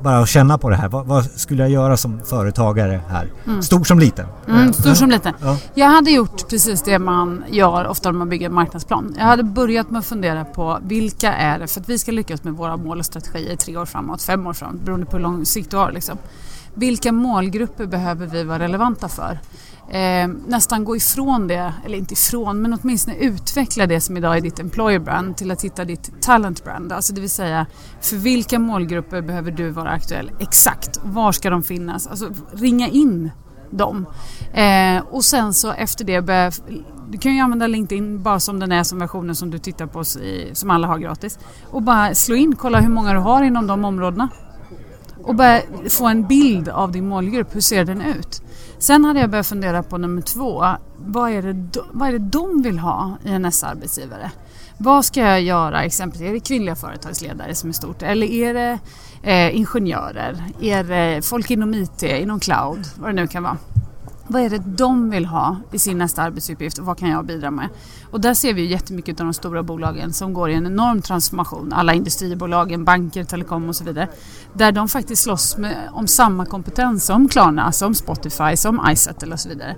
bara 0.02 0.18
att 0.18 0.28
känna 0.28 0.58
på 0.58 0.70
det 0.70 0.76
här. 0.76 0.88
Vad, 0.88 1.06
vad, 1.06 1.24
skulle 1.24 1.62
jag 1.62 1.70
göra 1.70 1.96
som 1.96 2.20
företagare 2.24 3.00
här? 3.08 3.32
Mm. 3.46 3.62
Stor 3.62 3.84
som 3.84 3.98
liten? 3.98 4.26
Mm, 4.48 4.72
stor 4.72 4.94
som 4.94 5.10
liten. 5.10 5.34
Ja. 5.40 5.56
Jag 5.74 5.86
hade 5.86 6.10
gjort 6.10 6.48
precis 6.48 6.82
det 6.82 6.98
man 6.98 7.44
gör 7.50 7.86
ofta 7.86 8.10
när 8.10 8.18
man 8.18 8.28
bygger 8.28 8.46
en 8.46 8.54
marknadsplan. 8.54 9.14
Jag 9.18 9.24
hade 9.24 9.42
börjat 9.42 9.90
med 9.90 9.98
att 9.98 10.06
fundera 10.06 10.44
på 10.44 10.78
vilka 10.82 11.32
är 11.32 11.58
det 11.58 11.66
för 11.66 11.80
att 11.80 11.88
vi 11.88 11.98
ska 11.98 12.12
lyckas 12.12 12.44
med 12.44 12.54
våra 12.54 12.76
mål 12.76 12.98
och 12.98 13.06
strategier 13.06 13.56
tre 13.56 13.76
år 13.76 13.86
framåt, 13.86 14.22
fem 14.22 14.46
år 14.46 14.52
framåt 14.52 14.80
beroende 14.80 15.06
på 15.06 15.16
hur 15.16 15.22
lång 15.22 15.46
sikt 15.46 15.70
du 15.70 15.76
har. 15.76 15.92
Liksom. 15.92 16.18
Vilka 16.74 17.12
målgrupper 17.12 17.86
behöver 17.86 18.26
vi 18.26 18.44
vara 18.44 18.58
relevanta 18.58 19.08
för? 19.08 19.38
Eh, 19.88 20.28
nästan 20.46 20.84
gå 20.84 20.96
ifrån 20.96 21.48
det, 21.48 21.74
eller 21.84 21.98
inte 21.98 22.12
ifrån, 22.12 22.62
men 22.62 22.78
åtminstone 22.82 23.16
utveckla 23.16 23.86
det 23.86 24.00
som 24.00 24.16
idag 24.16 24.36
är 24.36 24.40
ditt 24.40 24.58
employer 24.58 24.98
brand 24.98 25.36
till 25.36 25.50
att 25.50 25.64
hitta 25.64 25.84
ditt 25.84 26.22
talent 26.22 26.64
brand. 26.64 26.92
Alltså 26.92 27.12
det 27.14 27.20
vill 27.20 27.30
säga, 27.30 27.66
för 28.00 28.16
vilka 28.16 28.58
målgrupper 28.58 29.22
behöver 29.22 29.50
du 29.50 29.70
vara 29.70 29.90
aktuell? 29.90 30.30
Exakt, 30.40 31.00
var 31.04 31.32
ska 31.32 31.50
de 31.50 31.62
finnas? 31.62 32.06
Alltså 32.06 32.30
ringa 32.52 32.88
in 32.88 33.30
dem. 33.70 34.06
Eh, 34.52 35.02
och 35.10 35.24
sen 35.24 35.54
så 35.54 35.72
efter 35.72 36.04
det 36.04 36.22
börja 36.22 36.50
du 37.10 37.18
kan 37.18 37.34
ju 37.34 37.40
använda 37.40 37.66
LinkedIn 37.66 38.22
bara 38.22 38.40
som 38.40 38.60
den 38.60 38.72
är 38.72 38.82
som 38.82 38.98
versionen 38.98 39.34
som 39.34 39.50
du 39.50 39.58
tittar 39.58 39.86
på 39.86 40.02
i, 40.02 40.50
som 40.52 40.70
alla 40.70 40.86
har 40.86 40.98
gratis. 40.98 41.38
Och 41.70 41.82
bara 41.82 42.14
slå 42.14 42.34
in, 42.36 42.56
kolla 42.56 42.80
hur 42.80 42.88
många 42.88 43.12
du 43.12 43.18
har 43.18 43.42
inom 43.42 43.66
de 43.66 43.84
områdena. 43.84 44.28
Och 45.28 45.34
börja 45.34 45.62
få 45.90 46.06
en 46.06 46.26
bild 46.26 46.68
av 46.68 46.92
din 46.92 47.08
målgrupp, 47.08 47.54
hur 47.54 47.60
ser 47.60 47.84
den 47.84 48.02
ut? 48.02 48.42
Sen 48.78 49.04
hade 49.04 49.20
jag 49.20 49.30
börjat 49.30 49.46
fundera 49.46 49.82
på 49.82 49.98
nummer 49.98 50.22
två. 50.22 50.64
Vad 50.96 51.30
är 51.30 51.42
det, 51.42 51.80
vad 51.92 52.08
är 52.08 52.12
det 52.12 52.18
de 52.18 52.62
vill 52.62 52.78
ha 52.78 53.16
i 53.24 53.30
en 53.30 53.44
S-arbetsgivare? 53.44 54.30
Vad 54.78 55.04
ska 55.04 55.20
jag 55.20 55.42
göra? 55.42 55.84
Exempelvis, 55.84 56.28
är 56.28 56.32
det 56.32 56.40
kvinnliga 56.40 56.76
företagsledare 56.76 57.54
som 57.54 57.68
är 57.68 57.74
stort? 57.74 58.02
Eller 58.02 58.26
är 58.26 58.54
det 58.54 58.78
eh, 59.22 59.56
ingenjörer? 59.56 60.44
Är 60.60 60.84
det 60.84 61.26
folk 61.26 61.50
inom 61.50 61.74
IT, 61.74 62.02
inom 62.02 62.40
cloud? 62.40 62.86
Vad 62.96 63.08
det 63.10 63.14
nu 63.14 63.26
kan 63.26 63.42
vara. 63.42 63.56
Vad 64.30 64.42
är 64.42 64.50
det 64.50 64.58
de 64.58 65.10
vill 65.10 65.26
ha 65.26 65.56
i 65.72 65.78
sin 65.78 65.98
nästa 65.98 66.22
arbetsuppgift 66.22 66.78
och 66.78 66.84
vad 66.84 66.98
kan 66.98 67.08
jag 67.08 67.26
bidra 67.26 67.50
med? 67.50 67.68
Och 68.10 68.20
där 68.20 68.34
ser 68.34 68.54
vi 68.54 68.66
jättemycket 68.66 69.20
av 69.20 69.26
de 69.26 69.32
stora 69.32 69.62
bolagen 69.62 70.12
som 70.12 70.32
går 70.32 70.50
i 70.50 70.54
en 70.54 70.66
enorm 70.66 71.02
transformation. 71.02 71.72
Alla 71.72 71.94
industribolagen, 71.94 72.84
banker, 72.84 73.24
telekom 73.24 73.68
och 73.68 73.76
så 73.76 73.84
vidare. 73.84 74.08
Där 74.52 74.72
de 74.72 74.88
faktiskt 74.88 75.22
slåss 75.22 75.56
med, 75.56 75.88
om 75.92 76.06
samma 76.06 76.46
kompetens 76.46 77.06
som 77.06 77.28
Klarna, 77.28 77.72
som 77.72 77.94
Spotify, 77.94 78.56
som 78.56 78.90
iSettle 78.90 79.32
och 79.32 79.40
så 79.40 79.48
vidare. 79.48 79.76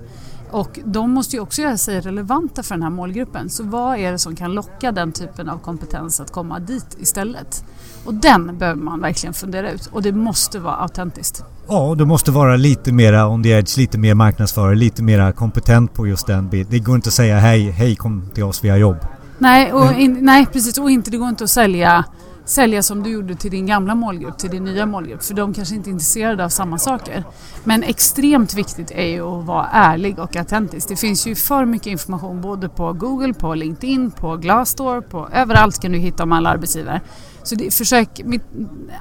Och 0.51 0.79
de 0.85 1.11
måste 1.11 1.35
ju 1.35 1.41
också 1.41 1.61
göra 1.61 1.77
sig 1.77 2.01
relevanta 2.01 2.63
för 2.63 2.75
den 2.75 2.83
här 2.83 2.89
målgruppen. 2.89 3.49
Så 3.49 3.63
vad 3.63 3.97
är 3.97 4.11
det 4.11 4.17
som 4.17 4.35
kan 4.35 4.53
locka 4.53 4.91
den 4.91 5.11
typen 5.11 5.49
av 5.49 5.57
kompetens 5.57 6.19
att 6.19 6.31
komma 6.31 6.59
dit 6.59 6.97
istället? 6.99 7.65
Och 8.05 8.13
den 8.13 8.57
behöver 8.57 8.81
man 8.81 9.01
verkligen 9.01 9.33
fundera 9.33 9.71
ut 9.71 9.85
och 9.85 10.01
det 10.01 10.11
måste 10.11 10.59
vara 10.59 10.75
autentiskt. 10.75 11.43
Ja, 11.67 11.95
du 11.97 12.05
måste 12.05 12.31
vara 12.31 12.55
lite 12.55 12.91
mera 12.91 13.27
on 13.27 13.43
the 13.43 13.49
edge, 13.49 13.77
lite 13.77 13.97
mer 13.97 14.13
marknadsförare, 14.13 14.75
lite 14.75 15.03
mera 15.03 15.31
kompetent 15.31 15.93
på 15.93 16.07
just 16.07 16.27
den 16.27 16.49
biten. 16.49 16.71
Det 16.71 16.79
går 16.79 16.95
inte 16.95 17.07
att 17.07 17.13
säga 17.13 17.39
hej, 17.39 17.71
hej 17.71 17.95
kom 17.95 18.29
till 18.33 18.43
oss, 18.43 18.63
vi 18.63 18.69
har 18.69 18.77
jobb. 18.77 18.97
Nej, 19.37 19.73
och 19.73 19.93
in, 19.93 20.17
nej 20.21 20.45
precis. 20.45 20.77
Och 20.77 20.91
inte, 20.91 21.11
det 21.11 21.17
går 21.17 21.29
inte 21.29 21.43
att 21.43 21.49
sälja 21.49 22.05
sälja 22.51 22.83
som 22.83 23.03
du 23.03 23.09
gjorde 23.09 23.35
till 23.35 23.51
din 23.51 23.65
gamla 23.65 23.95
målgrupp, 23.95 24.37
till 24.37 24.49
din 24.49 24.63
nya 24.63 24.85
målgrupp. 24.85 25.23
För 25.23 25.33
de 25.33 25.53
kanske 25.53 25.75
inte 25.75 25.89
är 25.89 25.91
intresserade 25.91 26.45
av 26.45 26.49
samma 26.49 26.77
saker. 26.77 27.23
Men 27.63 27.83
extremt 27.83 28.53
viktigt 28.53 28.91
är 28.91 29.07
ju 29.07 29.21
att 29.21 29.45
vara 29.45 29.67
ärlig 29.67 30.19
och 30.19 30.35
autentisk. 30.35 30.87
Det 30.87 30.95
finns 30.95 31.27
ju 31.27 31.35
för 31.35 31.65
mycket 31.65 31.87
information 31.87 32.41
både 32.41 32.69
på 32.69 32.93
Google, 32.93 33.33
på 33.33 33.55
LinkedIn, 33.55 34.11
på 34.11 34.37
Glassdoor, 34.37 35.01
på 35.01 35.27
överallt 35.33 35.81
kan 35.81 35.91
du 35.91 35.97
hitta 35.97 36.23
om 36.23 36.31
alla 36.31 36.49
arbetsgivare. 36.49 37.01
Så 37.43 37.55
det, 37.55 37.73
försök, 37.73 38.21
mitt, 38.25 38.43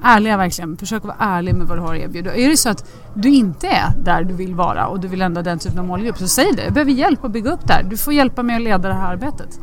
ärliga 0.03 0.37
verkligen, 0.37 0.77
försök 0.77 1.05
vara 1.05 1.17
ärlig 1.19 1.55
med 1.55 1.67
vad 1.67 1.79
du 1.79 1.83
har 1.83 1.95
att 1.95 2.01
erbjuda. 2.01 2.35
Är 2.35 2.49
det 2.49 2.57
så 2.57 2.69
att 2.69 2.91
du 3.15 3.29
inte 3.29 3.67
är 3.67 4.05
där 4.05 4.25
du 4.25 4.35
vill 4.35 4.55
vara 4.55 4.87
och 4.87 5.01
du 5.01 5.09
vill 5.09 5.23
ändra 5.23 5.43
den 5.43 5.59
typen 5.59 5.79
av 5.79 5.85
målgrupp 5.85 6.19
så 6.19 6.29
säg 6.29 6.53
det. 6.57 6.65
Jag 6.65 6.73
behöver 6.73 6.93
hjälp 6.93 7.25
att 7.25 7.31
bygga 7.31 7.53
upp 7.53 7.67
det 7.67 7.73
här. 7.73 7.83
Du 7.83 7.97
får 7.97 8.13
hjälpa 8.13 8.43
mig 8.43 8.57
att 8.57 8.63
leda 8.63 8.89
det 8.89 8.95
här 8.95 9.13
arbetet. 9.13 9.61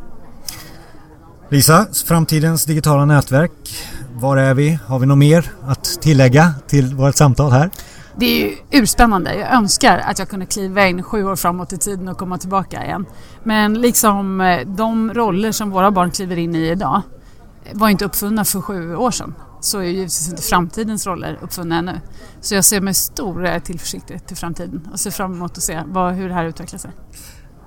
Lisa, 1.49 1.88
framtidens 2.05 2.65
digitala 2.65 3.05
nätverk. 3.05 3.51
Var 4.13 4.38
är 4.38 4.53
vi? 4.53 4.79
Har 4.88 4.99
vi 4.99 5.05
något 5.05 5.17
mer 5.17 5.51
att 5.67 5.83
tillägga 5.83 6.53
till 6.67 6.95
vårt 6.95 7.15
samtal 7.15 7.51
här? 7.51 7.69
Det 8.15 8.25
är 8.25 8.49
ju 8.49 8.55
urspännande. 8.71 9.36
Jag 9.36 9.53
önskar 9.53 9.97
att 9.97 10.19
jag 10.19 10.29
kunde 10.29 10.45
kliva 10.45 10.88
in 10.88 11.03
sju 11.03 11.23
år 11.25 11.36
framåt 11.36 11.73
i 11.73 11.77
tiden 11.77 12.07
och 12.07 12.17
komma 12.17 12.38
tillbaka 12.38 12.86
igen. 12.86 13.05
Men 13.43 13.81
liksom 13.81 14.41
eh, 14.41 14.67
de 14.67 15.13
roller 15.13 15.51
som 15.51 15.69
våra 15.69 15.91
barn 15.91 16.12
kliver 16.12 16.38
in 16.38 16.55
i 16.55 16.69
idag 16.69 17.01
eh, 17.65 17.77
var 17.77 17.89
inte 17.89 18.05
uppfunna 18.05 18.45
för 18.45 18.62
sju 18.62 18.95
år 18.95 19.12
sedan. 19.12 19.33
Så 19.62 19.79
är 19.79 19.83
ju 19.83 19.89
givetvis 19.89 20.29
inte 20.29 20.41
framtidens 20.41 21.07
roller 21.07 21.39
uppfunna 21.41 21.77
ännu. 21.77 22.01
Så 22.41 22.55
jag 22.55 22.65
ser 22.65 22.81
med 22.81 22.95
stor 22.95 23.45
eh, 23.45 23.60
tillförsikt 23.60 24.27
till 24.27 24.38
framtiden 24.38 24.89
och 24.93 24.99
ser 24.99 25.12
fram 25.12 25.33
emot 25.33 25.57
att 25.57 25.63
se 25.63 25.81
vad, 25.86 26.13
hur 26.13 26.27
det 26.29 26.36
här 26.36 26.45
utvecklar 26.45 26.79
sig. 26.79 26.91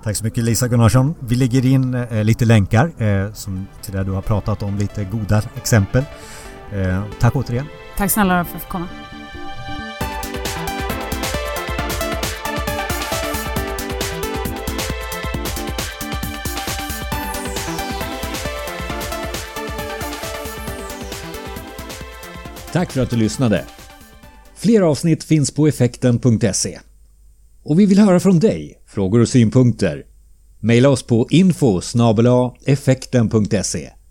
Tack 0.03 0.17
så 0.17 0.25
mycket 0.25 0.45
Lisa 0.45 0.69
Gunnarsson. 0.69 1.15
Vi 1.21 1.37
lägger 1.37 1.67
in 1.67 1.95
eh, 1.95 2.25
lite 2.25 2.45
länkar 2.45 3.03
eh, 3.03 3.33
som, 3.33 3.67
till 3.83 3.93
det 3.93 4.05
du 4.05 4.11
har 4.11 4.23
pratat 4.23 4.63
om, 4.63 4.79
lite 4.79 5.05
goda 5.05 5.43
exempel. 5.57 6.05
Eh, 6.73 7.03
tack 7.19 7.37
återigen. 7.37 7.67
Tack 7.97 8.11
snälla 8.11 8.45
för 8.45 8.57
att 8.57 8.63
få 8.63 8.69
komma. 8.69 8.89
Tack 22.73 22.93
för 22.93 23.03
att 23.03 23.11
du 23.11 23.17
lyssnade. 23.17 23.65
Fler 24.55 24.83
avsnitt 24.83 25.25
finns 25.25 25.51
på 25.51 25.67
effekten.se. 25.67 26.79
Och 27.63 27.81
vi 27.81 27.87
vill 27.87 27.99
höra 27.99 28.21
från 28.21 28.39
dig, 28.39 28.80
frågor 28.91 29.21
och 29.21 29.29
synpunkter. 29.29 30.05
Maila 30.61 30.89
oss 30.89 31.03
på 31.03 31.27
info 31.31 31.81
effekten.se 32.65 33.91